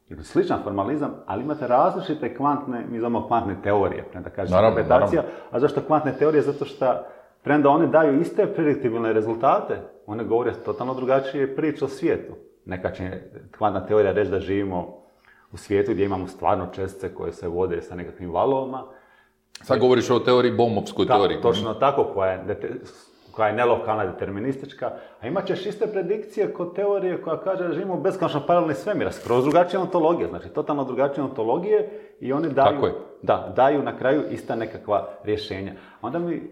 ili 0.09 0.25
sličan 0.25 0.63
formalizam, 0.63 1.15
ali 1.27 1.43
imate 1.43 1.67
različite 1.67 2.37
kvantne, 2.37 2.85
mi 2.91 2.99
zovemo 2.99 3.27
kvantne 3.27 3.57
teorije, 3.63 4.03
premda 4.03 4.31
kaže 4.31 4.51
Naravno, 4.51 4.81
interpretacija. 4.81 5.23
A 5.51 5.61
zašto 5.61 5.81
kvantne 5.81 6.13
teorije? 6.19 6.43
Zato 6.43 6.65
što, 6.65 6.95
premda 7.43 7.69
one 7.69 7.87
daju 7.87 8.21
iste 8.21 8.47
prediktibilne 8.47 9.13
rezultate, 9.13 9.81
one 10.07 10.25
govore 10.25 10.53
totalno 10.55 10.95
drugačije 10.95 11.57
priče 11.57 11.85
o 11.85 11.89
svijetu. 11.89 12.33
Neka 12.65 12.91
će 12.91 13.21
kvantna 13.59 13.87
teorija 13.87 14.13
reći 14.13 14.31
da 14.31 14.41
živimo 14.41 15.03
u 15.53 15.57
svijetu 15.57 15.93
gdje 15.93 16.05
imamo 16.05 16.27
stvarno 16.27 16.67
čestice 16.67 17.15
koje 17.15 17.33
se 17.33 17.49
vode 17.49 17.83
sa 17.83 17.95
nekakvim 17.95 18.31
valovima. 18.31 18.83
Sad 19.63 19.79
govoriš 19.79 20.11
o 20.11 20.19
teoriji, 20.19 20.53
bomovskoj 20.53 21.07
Da, 21.07 21.15
teoriji. 21.17 21.41
točno 21.41 21.75
tako, 21.75 22.05
koja 22.05 22.31
je, 22.33 22.45
koja 23.33 23.49
je 23.49 23.55
nelokalna, 23.55 24.07
deterministička. 24.07 24.91
A 25.21 25.27
imat 25.27 25.47
ćeš 25.47 25.67
iste 25.67 25.87
predikcije 25.87 26.53
kod 26.53 26.75
teorije 26.75 27.23
koja 27.23 27.41
kaže 27.41 27.69
da 27.69 27.73
živimo 27.73 27.97
beskonačno 27.97 28.43
paralelni 28.47 28.75
svemira, 28.75 29.13
skroz 29.13 29.45
drugačije 29.45 29.81
ontologije, 29.81 30.29
znači 30.29 30.49
totalno 30.49 30.85
drugačije 30.85 31.25
ontologije 31.25 31.91
i 32.21 32.33
one 32.33 32.49
daju, 32.49 32.75
Tako 32.75 32.87
je. 32.87 32.95
da, 33.23 33.53
daju 33.57 33.83
na 33.83 33.99
kraju 33.99 34.23
ista 34.31 34.57
nekakva 34.57 35.09
rješenja. 35.25 35.73
Onda 36.03 36.19
mi, 36.19 36.43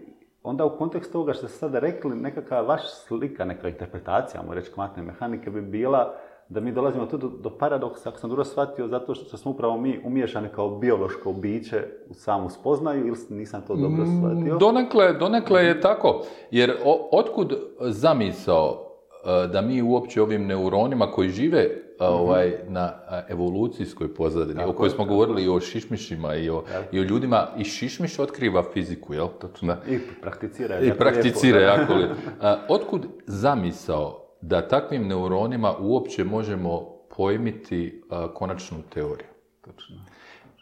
onda 0.43 0.65
u 0.65 0.77
kontekstu 0.77 1.17
ovoga 1.17 1.33
što 1.33 1.47
ste 1.47 1.57
sada 1.57 1.79
rekli, 1.79 2.15
nekakva 2.15 2.61
vaša 2.61 2.87
slika, 2.87 3.45
neka 3.45 3.69
interpretacija, 3.69 4.41
ajmo 4.41 4.53
reći, 4.53 4.71
kvantne 4.71 5.03
mehanike 5.03 5.49
bi 5.49 5.61
bila 5.61 6.13
da 6.51 6.59
mi 6.59 6.71
dolazimo 6.71 7.05
tu 7.05 7.17
do, 7.17 7.27
do 7.29 7.49
paradoksa, 7.49 8.09
ako 8.09 8.19
sam 8.19 8.29
dobro 8.29 8.45
shvatio, 8.45 8.87
zato 8.87 9.15
što 9.15 9.37
smo 9.37 9.51
upravo 9.51 9.77
mi 9.77 10.01
umiješani 10.05 10.47
kao 10.55 10.69
biološko 10.69 11.33
biće 11.33 11.83
u 12.09 12.13
samu 12.13 12.49
spoznaju 12.49 13.07
ili 13.07 13.17
nisam 13.29 13.61
to 13.67 13.75
dobro 13.75 14.05
shvatio? 14.07 14.57
Donekle, 14.57 15.13
donekle 15.13 15.65
je 15.65 15.81
tako. 15.81 16.21
Jer 16.51 16.71
o- 16.85 17.09
otkud 17.11 17.53
zamisao 17.79 18.87
e, 19.25 19.47
da 19.47 19.61
mi 19.61 19.81
uopće 19.81 20.21
ovim 20.21 20.45
neuronima 20.45 21.11
koji 21.11 21.29
žive 21.29 21.59
e, 21.59 21.79
ovaj, 21.99 22.53
na 22.67 22.85
e, 23.11 23.25
evolucijskoj 23.29 24.13
pozadini, 24.13 24.63
o 24.63 24.73
kojoj 24.73 24.89
smo 24.89 25.03
tako 25.03 25.09
govorili 25.09 25.43
i 25.43 25.49
o 25.49 25.59
šišmišima 25.59 26.35
i 26.35 26.49
o, 26.49 26.63
i 26.91 26.99
o 26.99 27.03
ljudima, 27.03 27.47
i 27.57 27.63
šišmiš 27.63 28.19
otkriva 28.19 28.63
fiziku, 28.63 29.13
jel? 29.13 29.27
Da. 29.61 29.77
I 29.89 29.99
prakticira. 30.21 30.79
I 30.79 30.93
prakticira 30.93 31.59
jako 31.59 31.93
li. 31.93 32.05
Otkud 32.75 33.01
zamisao 33.27 34.17
da 34.41 34.67
takvim 34.67 35.07
neuronima 35.07 35.75
uopće 35.79 36.23
možemo 36.23 36.81
pojmiti 37.17 38.03
a, 38.09 38.33
konačnu 38.33 38.77
teoriju? 38.93 39.27
Točno. 39.61 39.95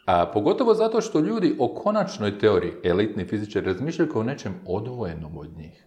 A, 0.06 0.30
pogotovo 0.32 0.74
zato 0.74 1.00
što 1.00 1.20
ljudi 1.20 1.56
o 1.58 1.74
konačnoj 1.74 2.38
teoriji, 2.38 2.72
elitni 2.84 3.24
fizičari, 3.24 3.66
razmišljaju 3.66 4.12
kao 4.12 4.20
o 4.20 4.24
nečem 4.24 4.54
odvojenom 4.66 5.38
od 5.38 5.58
njih. 5.58 5.86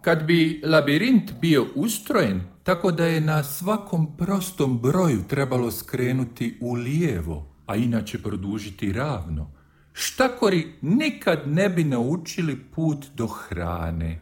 Kad 0.00 0.22
bi 0.24 0.62
labirint 0.64 1.32
bio 1.40 1.66
ustrojen 1.74 2.40
tako 2.62 2.92
da 2.92 3.04
je 3.04 3.20
na 3.20 3.42
svakom 3.42 4.16
prostom 4.16 4.78
broju 4.78 5.18
trebalo 5.28 5.70
skrenuti 5.70 6.58
u 6.60 6.72
lijevo, 6.72 7.46
a 7.66 7.76
inače 7.76 8.22
produžiti 8.22 8.92
ravno, 8.92 9.50
štakori 9.92 10.66
nikad 10.82 11.38
ne 11.46 11.68
bi 11.68 11.84
naučili 11.84 12.56
put 12.74 13.06
do 13.14 13.26
hrane. 13.26 14.20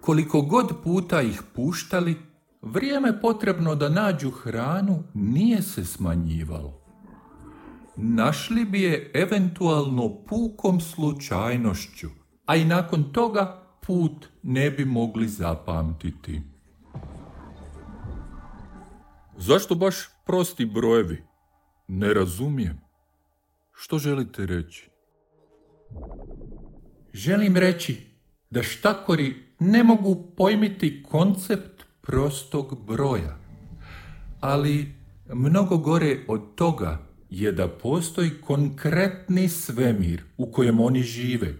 Koliko 0.00 0.42
god 0.42 0.82
puta 0.82 1.22
ih 1.22 1.42
puštali, 1.54 2.16
vrijeme 2.62 3.20
potrebno 3.20 3.74
da 3.74 3.88
nađu 3.88 4.30
hranu 4.30 5.02
nije 5.14 5.62
se 5.62 5.84
smanjivalo. 5.84 6.80
našli 7.96 8.64
bi 8.64 8.82
je 8.82 9.10
eventualno 9.14 10.24
pukom 10.28 10.80
slučajnošću, 10.80 12.08
a 12.46 12.56
i 12.56 12.64
nakon 12.64 13.12
toga 13.12 13.62
put 13.86 14.26
ne 14.42 14.70
bi 14.70 14.84
mogli 14.84 15.28
zapamtiti. 15.28 16.42
Zašto 19.36 19.74
baš 19.74 19.96
prosti 20.26 20.64
brojevi? 20.64 21.24
Ne 21.88 22.14
razumijem. 22.14 22.80
Što 23.72 23.98
želite 23.98 24.46
reći? 24.46 24.90
Želim 27.12 27.56
reći 27.56 28.06
da 28.50 28.62
štakori 28.62 29.49
ne 29.60 29.84
mogu 29.84 30.32
pojmiti 30.36 31.02
koncept 31.02 31.84
prostog 32.00 32.86
broja. 32.86 33.38
Ali 34.40 34.94
mnogo 35.32 35.78
gore 35.78 36.18
od 36.28 36.54
toga 36.54 36.98
je 37.30 37.52
da 37.52 37.68
postoji 37.68 38.30
konkretni 38.30 39.48
svemir 39.48 40.22
u 40.36 40.52
kojem 40.52 40.80
oni 40.80 41.02
žive. 41.02 41.54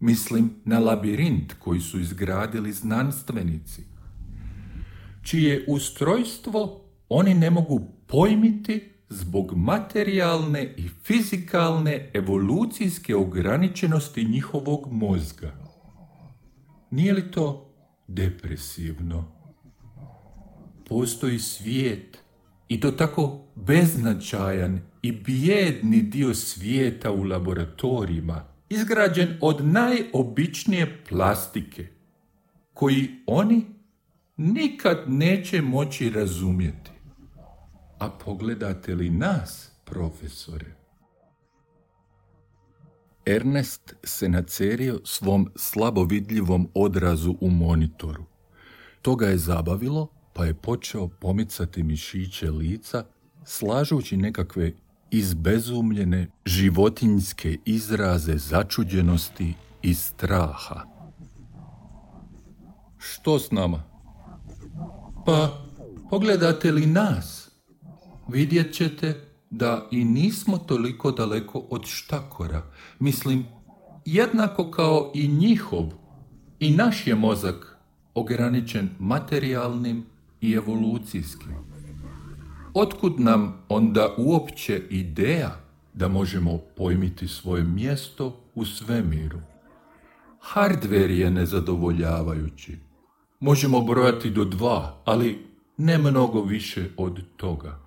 Mislim 0.00 0.50
na 0.64 0.78
labirint 0.78 1.54
koji 1.58 1.80
su 1.80 2.00
izgradili 2.00 2.72
znanstvenici, 2.72 3.82
čije 5.22 5.64
ustrojstvo 5.68 6.84
oni 7.08 7.34
ne 7.34 7.50
mogu 7.50 7.80
pojmiti 8.06 8.90
zbog 9.08 9.52
materijalne 9.56 10.74
i 10.76 10.88
fizikalne 11.02 12.10
evolucijske 12.14 13.16
ograničenosti 13.16 14.24
njihovog 14.24 14.92
mozga. 14.92 15.63
Nije 16.94 17.12
li 17.12 17.30
to 17.30 17.74
depresivno? 18.06 19.24
Postoji 20.88 21.38
svijet 21.38 22.18
i 22.68 22.80
to 22.80 22.90
tako 22.90 23.44
beznačajan 23.54 24.80
i 25.02 25.12
bijedni 25.12 26.02
dio 26.02 26.34
svijeta 26.34 27.10
u 27.10 27.22
laboratorijima, 27.22 28.44
izgrađen 28.68 29.38
od 29.40 29.66
najobičnije 29.66 31.04
plastike, 31.08 31.86
koji 32.74 33.08
oni 33.26 33.66
nikad 34.36 35.04
neće 35.06 35.62
moći 35.62 36.10
razumjeti. 36.10 36.90
A 37.98 38.10
pogledate 38.10 38.94
li 38.94 39.10
nas, 39.10 39.72
profesore? 39.84 40.83
Ernest 43.26 43.94
se 44.04 44.28
nacerio 44.28 45.00
svom 45.04 45.50
slabo 45.56 46.04
vidljivom 46.04 46.68
odrazu 46.74 47.36
u 47.40 47.50
monitoru. 47.50 48.24
To 49.02 49.16
ga 49.16 49.26
je 49.26 49.38
zabavilo, 49.38 50.08
pa 50.32 50.44
je 50.44 50.54
počeo 50.54 51.08
pomicati 51.08 51.82
mišiće 51.82 52.50
lica, 52.50 53.04
slažući 53.44 54.16
nekakve 54.16 54.72
izbezumljene 55.10 56.30
životinjske 56.44 57.58
izraze 57.64 58.38
začuđenosti 58.38 59.54
i 59.82 59.94
straha. 59.94 60.84
Što 62.98 63.38
s 63.38 63.50
nama? 63.50 63.82
Pa, 65.26 65.64
pogledate 66.10 66.72
li 66.72 66.86
nas? 66.86 67.50
Vidjet 68.28 68.74
ćete 68.74 69.23
da 69.56 69.88
i 69.90 70.04
nismo 70.04 70.58
toliko 70.58 71.10
daleko 71.10 71.58
od 71.70 71.86
štakora. 71.86 72.62
Mislim, 72.98 73.44
jednako 74.04 74.70
kao 74.70 75.10
i 75.14 75.28
njihov, 75.28 75.84
i 76.60 76.70
naš 76.70 77.06
je 77.06 77.14
mozak 77.14 77.78
ograničen 78.14 78.90
materijalnim 78.98 80.04
i 80.40 80.52
evolucijskim. 80.52 81.54
Otkud 82.74 83.20
nam 83.20 83.64
onda 83.68 84.14
uopće 84.18 84.82
ideja 84.90 85.60
da 85.94 86.08
možemo 86.08 86.58
pojmiti 86.76 87.28
svoje 87.28 87.64
mjesto 87.64 88.40
u 88.54 88.64
svemiru? 88.64 89.40
Hardware 90.54 91.10
je 91.10 91.30
nezadovoljavajući. 91.30 92.78
Možemo 93.40 93.80
brojati 93.80 94.30
do 94.30 94.44
dva, 94.44 95.02
ali 95.04 95.46
ne 95.76 95.98
mnogo 95.98 96.42
više 96.42 96.90
od 96.96 97.22
toga. 97.36 97.84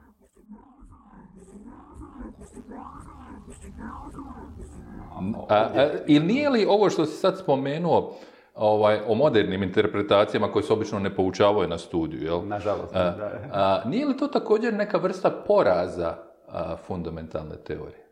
A, 5.07 5.07
I 6.08 6.20
nije 6.20 6.50
li 6.50 6.66
ovo 6.66 6.90
što 6.90 7.06
si 7.06 7.18
sad 7.18 7.40
spomenuo 7.40 8.14
ovaj, 8.56 9.00
o 9.08 9.16
modernim 9.16 9.64
interpretacijama 9.64 10.52
koje 10.52 10.64
se 10.64 10.74
obično 10.74 11.00
ne 11.00 11.16
poučavaju 11.16 11.70
na 11.70 11.78
studiju, 11.78 12.24
jel? 12.24 12.48
Nažalost, 12.48 12.96
A, 12.96 13.04
da. 13.04 13.32
a, 13.52 13.90
nije 13.90 14.06
li 14.06 14.18
to 14.18 14.28
također 14.28 14.74
neka 14.74 14.98
vrsta 14.98 15.30
poraza 15.48 16.16
a, 16.48 16.76
fundamentalne 16.76 17.56
teorije? 17.58 18.08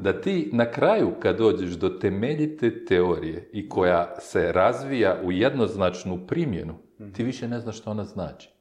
Da 0.00 0.20
ti 0.20 0.50
na 0.52 0.70
kraju 0.70 1.12
kad 1.20 1.38
dođeš 1.38 1.70
do 1.70 1.88
temeljite 1.88 2.84
teorije 2.84 3.48
i 3.52 3.68
koja 3.68 4.14
se 4.18 4.52
razvija 4.52 5.16
u 5.24 5.32
jednoznačnu 5.32 6.26
primjenu, 6.26 6.74
ti 7.12 7.22
više 7.22 7.48
ne 7.48 7.60
znaš 7.60 7.78
što 7.78 7.90
ona 7.90 8.04
znači. 8.04 8.53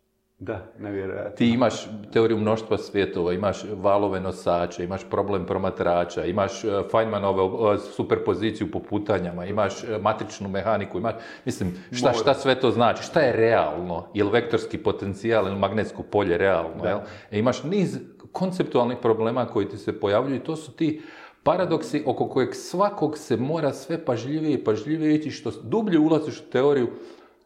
Da, 0.44 0.66
nevjerojatno. 0.80 1.36
Ti 1.36 1.50
imaš 1.50 1.74
teoriju 2.14 2.38
mnoštva 2.38 2.78
svjetova, 2.78 3.34
imaš 3.34 3.64
valove 3.76 4.20
nosače, 4.20 4.84
imaš 4.84 5.10
problem 5.10 5.46
promatrača, 5.46 6.26
imaš 6.26 6.64
e, 6.64 6.68
Feynmanovu 6.68 7.76
e, 7.76 7.78
superpoziciju 7.78 8.72
po 8.72 8.80
putanjama, 8.80 9.46
imaš 9.46 9.84
e, 9.84 9.98
matričnu 10.02 10.50
mehaniku, 10.50 10.98
imaš, 10.98 11.14
mislim, 11.46 11.74
šta, 11.92 12.14
šta 12.14 12.34
sve 12.34 12.60
to 12.60 12.72
znači, 12.72 13.04
šta 13.04 13.20
je 13.20 13.32
realno, 13.32 14.06
je 14.14 14.24
li 14.24 14.32
vektorski 14.32 14.78
potencijal 14.78 15.48
ili 15.48 15.60
magnetsko 15.60 16.04
polje 16.04 16.38
realno, 16.38 16.86
jel? 16.86 17.00
E, 17.32 17.40
imaš 17.40 17.64
niz 17.64 18.00
konceptualnih 18.32 18.98
problema 19.02 19.46
koji 19.46 19.70
ti 19.70 19.78
se 19.78 20.00
pojavljuju 20.00 20.36
i 20.36 20.44
to 20.44 20.56
su 20.56 20.72
ti 20.72 21.02
paradoksi 21.44 22.04
oko 22.06 22.28
kojeg 22.30 22.56
svakog 22.56 23.18
se 23.18 23.38
mora 23.38 23.74
sve 23.74 24.06
pažljivije 24.06 24.54
i 24.54 24.64
pažljivije 24.64 25.16
ići, 25.16 25.32
što 25.32 25.52
dublje 25.64 26.00
ulaziš 26.00 26.40
u 26.40 26.52
teoriju, 26.52 26.88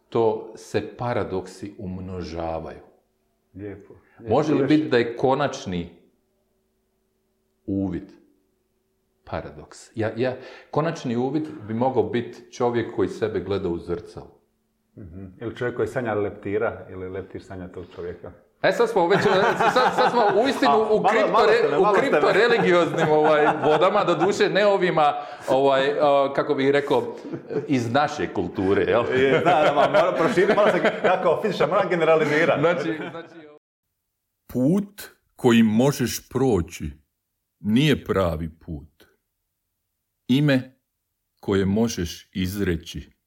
to 0.08 0.52
se 0.56 0.96
paradoksi 0.96 1.74
umnožavaju. 1.78 2.87
Lijepo. 3.54 3.94
Može 4.28 4.54
li 4.54 4.66
biti 4.66 4.88
da 4.88 4.98
je 4.98 5.16
konačni 5.16 5.90
uvid 7.66 8.12
paradoks? 9.24 9.78
Ja, 9.94 10.12
ja, 10.16 10.36
konačni 10.70 11.16
uvid 11.16 11.48
bi 11.68 11.74
mogao 11.74 12.02
biti 12.02 12.52
čovjek 12.52 12.96
koji 12.96 13.08
sebe 13.08 13.40
gleda 13.40 13.68
u 13.68 13.78
zrcalu. 13.78 14.37
Mhm. 14.98 15.24
Ili 15.40 15.56
čovjek 15.56 15.76
koji 15.76 15.88
sanja 15.88 16.14
leptira, 16.14 16.86
ili 16.90 17.08
leptir 17.08 17.42
sanja 17.42 17.68
tog 17.68 17.84
čovjeka. 17.94 18.32
E 18.62 18.72
sad 18.72 18.90
smo 18.90 19.08
već, 19.08 19.20
sad, 19.22 19.94
sad 19.96 20.10
smo 20.10 20.42
uistinu 20.42 20.72
A, 20.72 20.94
u, 20.94 21.02
kripto, 21.02 21.32
malo 21.32 21.48
ste 21.48 21.68
me, 21.68 21.78
u 21.78 21.82
malo 21.82 21.96
me. 21.96 22.00
kriptoreligioznim 22.00 23.08
ovaj, 23.10 23.46
vodama, 23.64 24.04
doduše 24.04 24.48
ne 24.48 24.66
ovima, 24.66 25.14
ovaj, 25.48 25.90
a, 26.00 26.32
kako 26.34 26.54
bih 26.54 26.70
rekao, 26.70 27.16
iz 27.68 27.92
naše 27.92 28.34
kulture, 28.34 28.82
jel? 28.82 29.04
Je, 29.20 29.30
da, 29.30 29.62
da, 29.64 29.72
malo, 29.74 29.92
malo 29.92 30.12
proširi, 30.18 30.54
malo 30.54 30.70
se, 30.70 30.78
ja 31.04 31.22
kao 31.22 31.42
fizičar 31.42 31.68
moram 31.68 31.88
generalizirati. 31.88 32.60
Znači, 32.60 32.98
znači, 33.10 33.48
Put 34.52 35.02
koji 35.36 35.62
možeš 35.62 36.28
proći 36.28 36.90
nije 37.60 38.04
pravi 38.04 38.50
put. 38.58 39.04
Ime 40.28 40.80
koje 41.40 41.64
možeš 41.64 42.30
izreći 42.32 43.17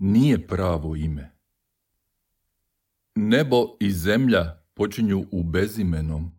nije 0.00 0.46
pravo 0.46 0.96
ime. 0.96 1.36
Nebo 3.14 3.76
i 3.80 3.90
zemlja 3.90 4.62
počinju 4.74 5.26
u 5.30 5.42
bezimenom. 5.42 6.30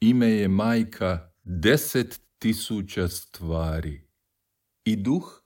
Ime 0.00 0.28
je 0.28 0.48
majka 0.48 1.32
deset 1.42 2.20
tisuća 2.38 3.08
stvari. 3.08 4.08
I 4.84 4.96
duh 4.96 5.42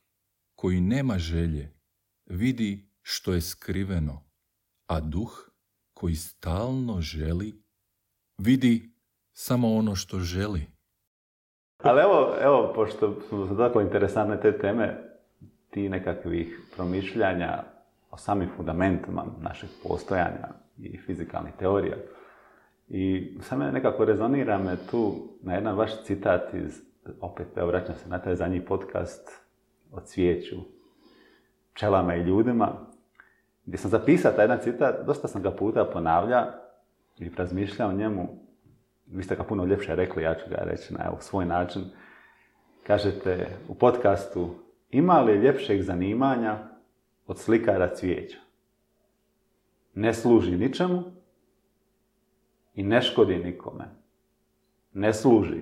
koji 0.54 0.80
nema 0.80 1.18
želje 1.18 1.72
vidi 2.26 2.90
što 3.02 3.32
je 3.32 3.40
skriveno, 3.40 4.24
a 4.86 5.00
duh 5.00 5.50
koji 5.94 6.14
stalno 6.14 7.00
želi 7.00 7.62
vidi 8.38 8.94
samo 9.32 9.74
ono 9.74 9.96
što 9.96 10.18
želi. 10.18 10.66
Ali 11.82 12.00
evo, 12.00 12.36
evo, 12.40 12.72
pošto 12.74 13.20
su 13.30 13.56
tako 13.56 13.80
interesantne 13.80 14.40
te 14.40 14.58
teme, 14.58 15.15
ti 15.76 15.88
nekakvih 15.88 16.60
promišljanja 16.76 17.62
o 18.10 18.16
samim 18.16 18.48
fundamentima 18.56 19.24
našeg 19.40 19.70
postojanja 19.82 20.48
i 20.78 20.98
fizikalnih 20.98 21.52
teorija. 21.58 21.96
I 22.88 23.34
sad 23.42 23.58
me 23.58 23.72
nekako 23.72 24.04
rezonira 24.04 24.58
me 24.58 24.76
tu 24.90 25.14
na 25.42 25.54
jedan 25.54 25.76
vaš 25.76 26.04
citat 26.04 26.54
iz, 26.54 26.80
opet 27.20 27.46
evo 27.56 27.66
vraćam 27.66 27.94
se 27.94 28.08
na 28.08 28.18
taj 28.18 28.36
zadnji 28.36 28.60
podcast 28.60 29.28
o 29.92 30.00
cvijeću, 30.00 30.56
pčelama 31.74 32.14
i 32.14 32.22
ljudima, 32.22 32.72
gdje 33.66 33.78
sam 33.78 33.90
zapisao 33.90 34.32
taj 34.32 34.44
jedan 34.44 34.60
citat, 34.62 35.06
dosta 35.06 35.28
sam 35.28 35.42
ga 35.42 35.50
puta 35.50 35.84
ponavlja 35.84 36.46
i 37.18 37.30
razmišljao 37.36 37.88
o 37.88 37.92
njemu. 37.92 38.28
Vi 39.06 39.22
ste 39.22 39.36
ga 39.36 39.42
puno 39.42 39.64
ljepše 39.64 39.94
rekli, 39.94 40.22
ja 40.22 40.34
ću 40.34 40.50
ga 40.50 40.56
reći 40.56 40.94
na 40.94 41.20
svoj 41.20 41.44
način. 41.44 41.82
Kažete 42.86 43.48
u 43.68 43.74
podcastu, 43.74 44.65
ima 44.96 45.20
li 45.20 45.38
ljepšeg 45.38 45.82
zanimanja 45.82 46.58
od 47.26 47.38
slikara 47.38 47.94
cvijeća? 47.94 48.38
Ne 49.94 50.14
služi 50.14 50.56
ničemu 50.56 51.02
i 52.74 52.82
ne 52.82 53.02
škodi 53.02 53.36
nikome. 53.36 53.84
Ne 54.92 55.12
služi 55.12 55.60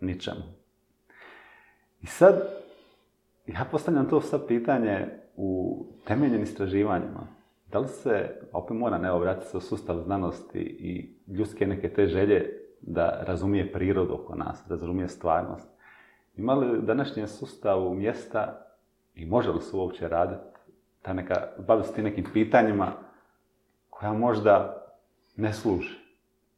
ničemu. 0.00 0.42
I 2.02 2.06
sad, 2.06 2.34
ja 3.46 3.66
postavljam 3.70 4.08
to 4.08 4.20
sad 4.20 4.46
pitanje 4.46 5.08
u 5.36 5.78
temeljnim 6.04 6.42
istraživanjima. 6.42 7.26
Da 7.72 7.78
li 7.78 7.88
se, 7.88 8.40
opet 8.52 8.76
moram 8.76 9.02
ne 9.02 9.12
vratiti 9.18 9.50
se 9.50 9.56
u 9.56 9.60
sustav 9.60 9.98
znanosti 9.98 10.58
i 10.58 11.14
ljudske 11.32 11.66
neke 11.66 11.88
te 11.88 12.06
želje 12.06 12.58
da 12.80 13.24
razumije 13.26 13.72
prirodu 13.72 14.14
oko 14.14 14.34
nas, 14.34 14.64
da 14.68 14.74
razumije 14.74 15.08
stvarnost. 15.08 15.71
Ima 16.36 16.54
li 16.54 16.82
današnjem 16.82 17.28
sustavu 17.28 17.94
mjesta 17.94 18.66
i 19.14 19.26
može 19.26 19.50
li 19.50 19.60
se 19.60 19.76
uopće 19.76 20.08
raditi 20.08 20.44
ta 21.02 21.12
neka, 21.12 21.46
baviti 21.66 21.88
se 21.88 21.94
tim 21.94 22.04
nekim 22.04 22.24
pitanjima 22.32 22.92
koja 23.90 24.12
možda 24.12 24.86
ne 25.36 25.52
služi? 25.52 26.02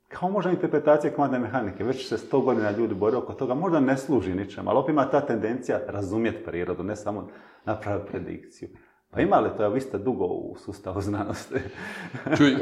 Kao 0.08 0.30
možda 0.30 0.50
interpretacija 0.50 1.14
kvantne 1.14 1.38
mehanike, 1.38 1.84
već 1.84 2.08
se 2.08 2.18
sto 2.18 2.40
godina 2.40 2.70
ljudi 2.70 2.94
bore 2.94 3.16
oko 3.16 3.32
toga, 3.32 3.54
možda 3.54 3.80
ne 3.80 3.96
služi 3.96 4.34
ničem, 4.34 4.68
ali 4.68 4.78
opet 4.78 4.92
ima 4.92 5.10
ta 5.10 5.20
tendencija 5.20 5.80
razumjeti 5.88 6.44
prirodu, 6.44 6.82
ne 6.82 6.96
samo 6.96 7.28
napraviti 7.64 8.10
predikciju. 8.10 8.68
Pa 9.14 9.20
ima 9.20 9.40
li 9.40 9.50
to, 9.56 9.68
vi 9.68 9.80
ste 9.80 9.98
dugo 9.98 10.24
u 10.24 10.56
sustavu 10.64 11.00
znanosti? 11.00 11.54
Čuj, 12.36 12.56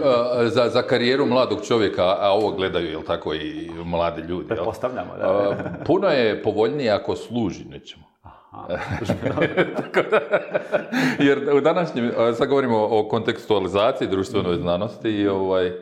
za, 0.46 0.68
za 0.68 0.82
karijeru 0.82 1.26
mladog 1.26 1.58
čovjeka, 1.66 2.02
a 2.02 2.30
ovo 2.30 2.50
gledaju, 2.50 2.90
jel 2.90 3.02
tako, 3.02 3.34
i 3.34 3.70
mladi 3.84 4.22
ljudi. 4.22 4.48
Pretpostavljamo, 4.48 5.16
da. 5.16 5.56
puno 5.86 6.08
je 6.08 6.42
povoljnije 6.42 6.90
ako 6.90 7.16
služi 7.16 7.64
nečemu. 7.64 8.04
jer 11.26 11.56
u 11.56 11.60
današnjem, 11.60 12.12
sad 12.34 12.48
govorimo 12.48 12.88
o 12.90 13.08
kontekstualizaciji 13.08 14.08
društvenoj 14.08 14.56
znanosti 14.56 15.10
i 15.10 15.28
ovaj, 15.28 15.72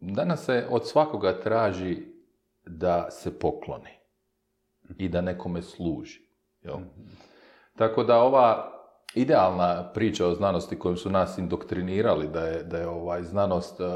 danas 0.00 0.44
se 0.44 0.66
od 0.70 0.88
svakoga 0.88 1.40
traži 1.40 1.98
da 2.66 3.10
se 3.10 3.38
pokloni 3.38 3.90
i 4.98 5.08
da 5.08 5.20
nekome 5.20 5.62
služi. 5.62 6.20
Jel? 6.62 6.76
Tako 7.80 8.04
da 8.04 8.22
ova 8.22 8.72
idealna 9.14 9.90
priča 9.94 10.26
o 10.26 10.34
znanosti 10.34 10.78
kojom 10.78 10.96
su 10.96 11.10
nas 11.10 11.38
indoktrinirali, 11.38 12.28
da 12.28 12.44
je, 12.46 12.62
da 12.62 12.78
je 12.78 12.88
ovaj 12.88 13.22
znanost 13.22 13.80
uh, 13.80 13.86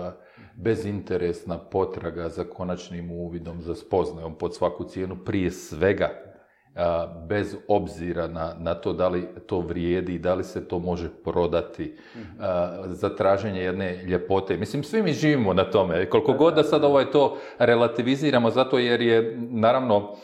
bezinteresna 0.56 1.58
potraga 1.58 2.28
za 2.28 2.44
konačnim 2.44 3.10
uvidom, 3.10 3.62
za 3.62 3.74
spoznajom 3.74 4.38
pod 4.38 4.54
svaku 4.54 4.84
cijenu, 4.84 5.16
prije 5.24 5.50
svega, 5.50 6.10
uh, 6.10 6.80
bez 7.28 7.56
obzira 7.68 8.28
na, 8.28 8.54
na 8.58 8.74
to 8.74 8.92
da 8.92 9.08
li 9.08 9.28
to 9.46 9.60
vrijedi, 9.60 10.18
da 10.18 10.34
li 10.34 10.44
se 10.44 10.68
to 10.68 10.78
može 10.78 11.08
prodati, 11.24 11.96
uh, 12.14 12.44
za 12.86 13.16
traženje 13.16 13.60
jedne 13.60 14.04
ljepote. 14.04 14.56
Mislim, 14.56 14.82
svi 14.82 15.02
mi 15.02 15.12
živimo 15.12 15.54
na 15.54 15.70
tome. 15.70 16.10
Koliko 16.10 16.32
god 16.32 16.54
da 16.54 16.62
sad 16.62 16.84
ovaj 16.84 17.10
to 17.10 17.36
relativiziramo, 17.58 18.50
zato 18.50 18.78
jer 18.78 19.00
je, 19.00 19.38
naravno, 19.50 20.14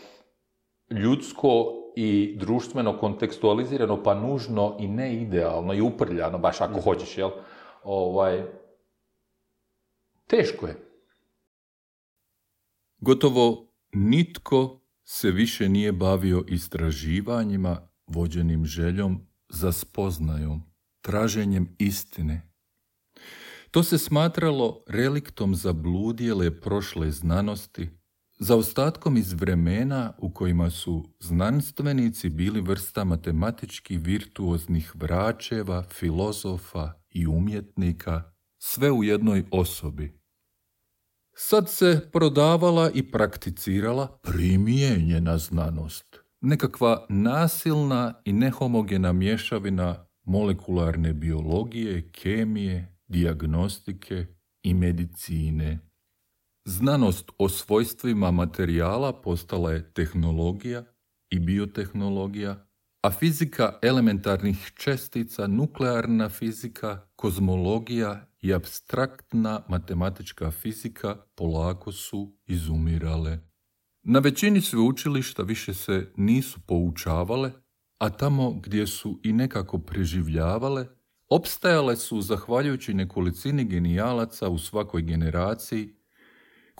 ljudsko 0.90 1.79
i 1.96 2.36
društveno 2.38 2.98
kontekstualizirano, 2.98 4.02
pa 4.02 4.14
nužno 4.14 4.76
i 4.80 4.88
ne 4.88 5.14
idealno 5.14 5.74
i 5.74 5.80
uprljano, 5.80 6.38
baš 6.38 6.60
ako 6.60 6.72
mhm. 6.72 6.82
hoćeš, 6.82 7.18
jel? 7.18 7.30
Ovaj, 7.84 8.44
teško 10.26 10.66
je. 10.66 10.90
Gotovo 12.98 13.72
nitko 13.92 14.80
se 15.04 15.30
više 15.30 15.68
nije 15.68 15.92
bavio 15.92 16.44
istraživanjima 16.48 17.88
vođenim 18.06 18.64
željom 18.64 19.26
za 19.48 19.72
spoznajom, 19.72 20.62
traženjem 21.00 21.76
istine. 21.78 22.50
To 23.70 23.82
se 23.82 23.98
smatralo 23.98 24.84
reliktom 24.88 25.54
zabludjele 25.54 26.60
prošle 26.60 27.10
znanosti, 27.10 27.88
za 28.42 28.56
ostatkom 28.56 29.16
iz 29.16 29.32
vremena 29.32 30.12
u 30.18 30.30
kojima 30.30 30.70
su 30.70 31.04
znanstvenici 31.18 32.28
bili 32.28 32.60
vrsta 32.60 33.04
matematički 33.04 33.96
virtuoznih 33.96 34.92
vračeva, 34.94 35.82
filozofa 35.82 36.92
i 37.10 37.26
umjetnika, 37.26 38.22
sve 38.58 38.90
u 38.90 39.04
jednoj 39.04 39.44
osobi. 39.50 40.20
Sad 41.36 41.70
se 41.70 42.08
prodavala 42.12 42.90
i 42.94 43.10
prakticirala 43.10 44.18
primijenjena 44.22 45.38
znanost, 45.38 46.16
nekakva 46.40 47.06
nasilna 47.08 48.22
i 48.24 48.32
nehomogena 48.32 49.12
mješavina 49.12 50.06
molekularne 50.24 51.12
biologije, 51.12 52.10
kemije, 52.12 52.96
dijagnostike 53.08 54.26
i 54.62 54.74
medicine. 54.74 55.89
Znanost 56.64 57.30
o 57.38 57.48
svojstvima 57.48 58.30
materijala 58.30 59.12
postala 59.12 59.72
je 59.72 59.92
tehnologija 59.92 60.84
i 61.30 61.38
biotehnologija, 61.38 62.66
a 63.02 63.10
fizika 63.10 63.78
elementarnih 63.82 64.72
čestica, 64.74 65.46
nuklearna 65.46 66.28
fizika, 66.28 67.06
kozmologija 67.16 68.26
i 68.40 68.54
abstraktna 68.54 69.62
matematička 69.68 70.50
fizika 70.50 71.16
polako 71.34 71.92
su 71.92 72.32
izumirale. 72.46 73.38
Na 74.02 74.18
većini 74.18 74.60
sveučilišta 74.60 75.42
više 75.42 75.74
se 75.74 76.12
nisu 76.16 76.60
poučavale, 76.66 77.52
a 77.98 78.10
tamo 78.10 78.50
gdje 78.50 78.86
su 78.86 79.20
i 79.22 79.32
nekako 79.32 79.78
preživljavale, 79.78 80.86
opstajale 81.28 81.96
su 81.96 82.20
zahvaljujući 82.20 82.94
nekolicini 82.94 83.64
genijalaca 83.64 84.48
u 84.48 84.58
svakoj 84.58 85.02
generaciji 85.02 85.94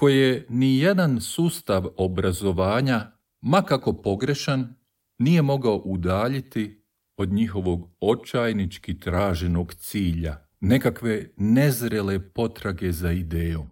koje 0.01 0.47
ni 0.49 0.79
jedan 0.79 1.21
sustav 1.21 1.87
obrazovanja, 1.97 3.13
makako 3.41 3.93
pogrešan, 3.93 4.75
nije 5.19 5.43
mogao 5.43 5.83
udaljiti 5.85 6.83
od 7.17 7.33
njihovog 7.33 7.91
očajnički 8.01 9.01
traženog 9.01 9.75
cilja, 9.75 10.47
nekakve 10.61 11.31
nezrele 11.37 12.33
potrage 12.33 12.93
za 12.93 13.13
idejom. 13.13 13.67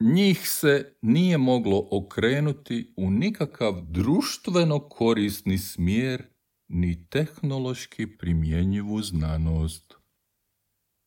Njih 0.00 0.48
se 0.48 0.96
nije 1.02 1.38
moglo 1.38 1.88
okrenuti 1.90 2.94
u 2.96 3.10
nikakav 3.10 3.80
društveno 3.88 4.88
korisni 4.88 5.58
smjer 5.58 6.22
ni 6.68 7.08
tehnološki 7.10 8.06
primjenjivu 8.06 9.02
znanost. 9.02 9.97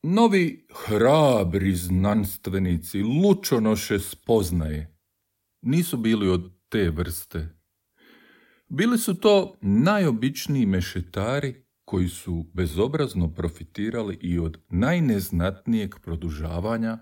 Novi 0.03 0.67
hrabri 0.73 1.75
znanstvenici 1.75 3.01
lučonoše 3.01 3.99
spoznaje. 3.99 4.97
Nisu 5.61 5.97
bili 5.97 6.29
od 6.29 6.51
te 6.69 6.89
vrste. 6.89 7.49
Bili 8.67 8.97
su 8.97 9.15
to 9.15 9.57
najobičniji 9.61 10.65
mešetari 10.65 11.65
koji 11.85 12.09
su 12.09 12.45
bezobrazno 12.53 13.33
profitirali 13.33 14.17
i 14.21 14.39
od 14.39 14.57
najneznatnijeg 14.69 15.95
produžavanja 16.03 16.97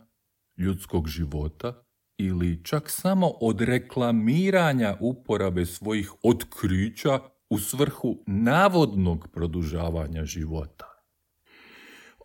ljudskog 0.57 1.07
života 1.07 1.83
ili 2.17 2.63
čak 2.63 2.89
samo 2.89 3.27
od 3.41 3.61
reklamiranja 3.61 4.97
uporabe 4.99 5.65
svojih 5.65 6.11
otkrića 6.23 7.19
u 7.49 7.59
svrhu 7.59 8.23
navodnog 8.27 9.27
produžavanja 9.33 10.25
života. 10.25 10.88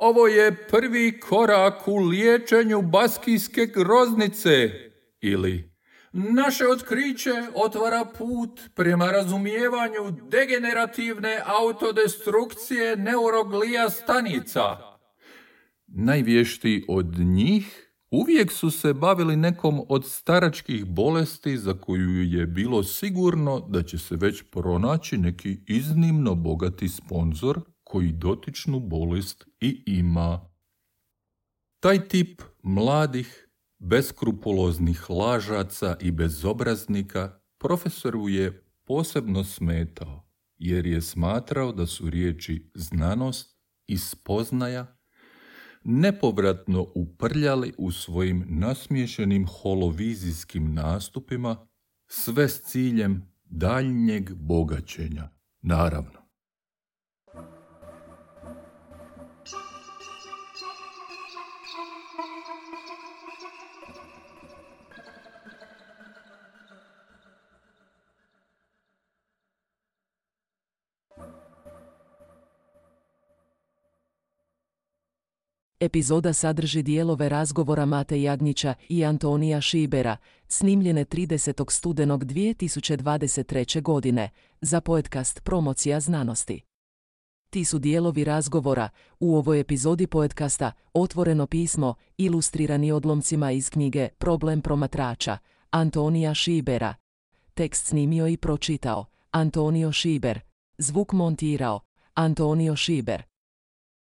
Ovo 0.05 0.27
je 0.27 0.67
prvi 0.71 1.21
korak 1.21 1.89
u 1.89 1.97
liječenju 1.97 2.83
baskijske 2.83 3.67
groznice 3.67 4.71
ili 5.21 5.75
Naše 6.13 6.67
otkriće 6.69 7.31
otvara 7.55 8.05
put 8.19 8.61
prema 8.75 9.11
razumijevanju 9.11 10.11
degenerativne 10.31 11.41
autodestrukcije 11.47 12.97
neuroglija 12.97 13.91
stanica. 13.91 14.63
Najvješti 15.87 16.85
od 16.89 17.19
njih 17.19 17.93
uvijek 18.11 18.53
su 18.53 18.71
se 18.71 18.93
bavili 18.93 19.37
nekom 19.37 19.81
od 19.89 20.07
staračkih 20.07 20.85
bolesti 20.85 21.59
za 21.59 21.75
koju 21.75 22.23
je 22.23 22.47
bilo 22.47 22.83
sigurno 22.83 23.61
da 23.69 23.83
će 23.83 23.99
se 23.99 24.17
već 24.17 24.43
pronaći 24.51 25.19
neki 25.19 25.59
iznimno 25.67 26.35
bogati 26.35 26.89
sponzor 26.89 27.61
koji 27.95 28.13
dotičnu 28.13 28.81
bolest 28.81 29.45
i 29.61 29.83
ima. 29.87 30.51
Taj 31.81 32.09
tip 32.09 32.43
mladih, 32.63 33.49
beskrupuloznih 33.79 35.11
lažaca 35.11 35.97
i 36.01 36.11
bezobraznika 36.11 37.41
profesoru 37.59 38.29
je 38.29 38.65
posebno 38.85 39.45
smetao, 39.45 40.29
jer 40.59 40.87
je 40.87 41.03
smatrao 41.03 41.73
da 41.73 41.87
su 41.87 42.11
riječi 42.11 42.71
znanost 42.75 43.59
i 43.87 43.99
spoznaja 43.99 44.97
nepovratno 45.85 46.87
uprljali 46.95 47.73
u 47.79 47.93
svojim 47.93 48.45
nasmiješenim 48.49 49.47
holovizijskim 49.47 50.75
nastupima 50.75 51.67
sve 52.07 52.49
s 52.49 52.63
ciljem 52.63 53.23
daljnjeg 53.45 54.35
bogaćenja, 54.35 55.31
naravno. 55.63 56.24
Epizoda 75.85 76.33
sadrži 76.33 76.83
dijelove 76.83 77.29
razgovora 77.29 77.87
Mate 77.87 78.23
Jagnića 78.23 78.75
i 78.89 79.05
Antonija 79.05 79.61
Šibera, 79.61 80.17
snimljene 80.49 81.05
30. 81.05 81.71
studenog 81.71 82.25
2023. 82.25 83.83
godine, 83.83 84.31
za 84.61 84.81
podcast 84.81 85.41
Promocija 85.43 86.01
znanosti. 86.01 86.61
Ti 87.51 87.65
su 87.65 87.79
dijelovi 87.79 88.25
razgovora, 88.25 88.89
u 89.21 89.37
ovoj 89.37 89.61
epizodi 89.61 90.07
podcasta 90.07 90.73
Otvoreno 90.93 91.47
pismo, 91.47 91.95
ilustrirani 92.17 92.93
odlomcima 92.93 93.51
iz 93.51 93.71
knjige 93.71 94.09
Problem 94.19 94.61
promatrača, 94.61 95.39
Antonija 95.71 96.35
Šibera. 96.35 96.95
Tekst 97.55 97.87
snimio 97.87 98.29
i 98.29 98.37
pročitao, 98.37 99.05
Antonio 99.31 99.93
Šiber. 99.93 100.41
Zvuk 100.79 101.13
montirao, 101.13 101.81
Antonio 102.15 102.77
Šiber. 102.77 103.34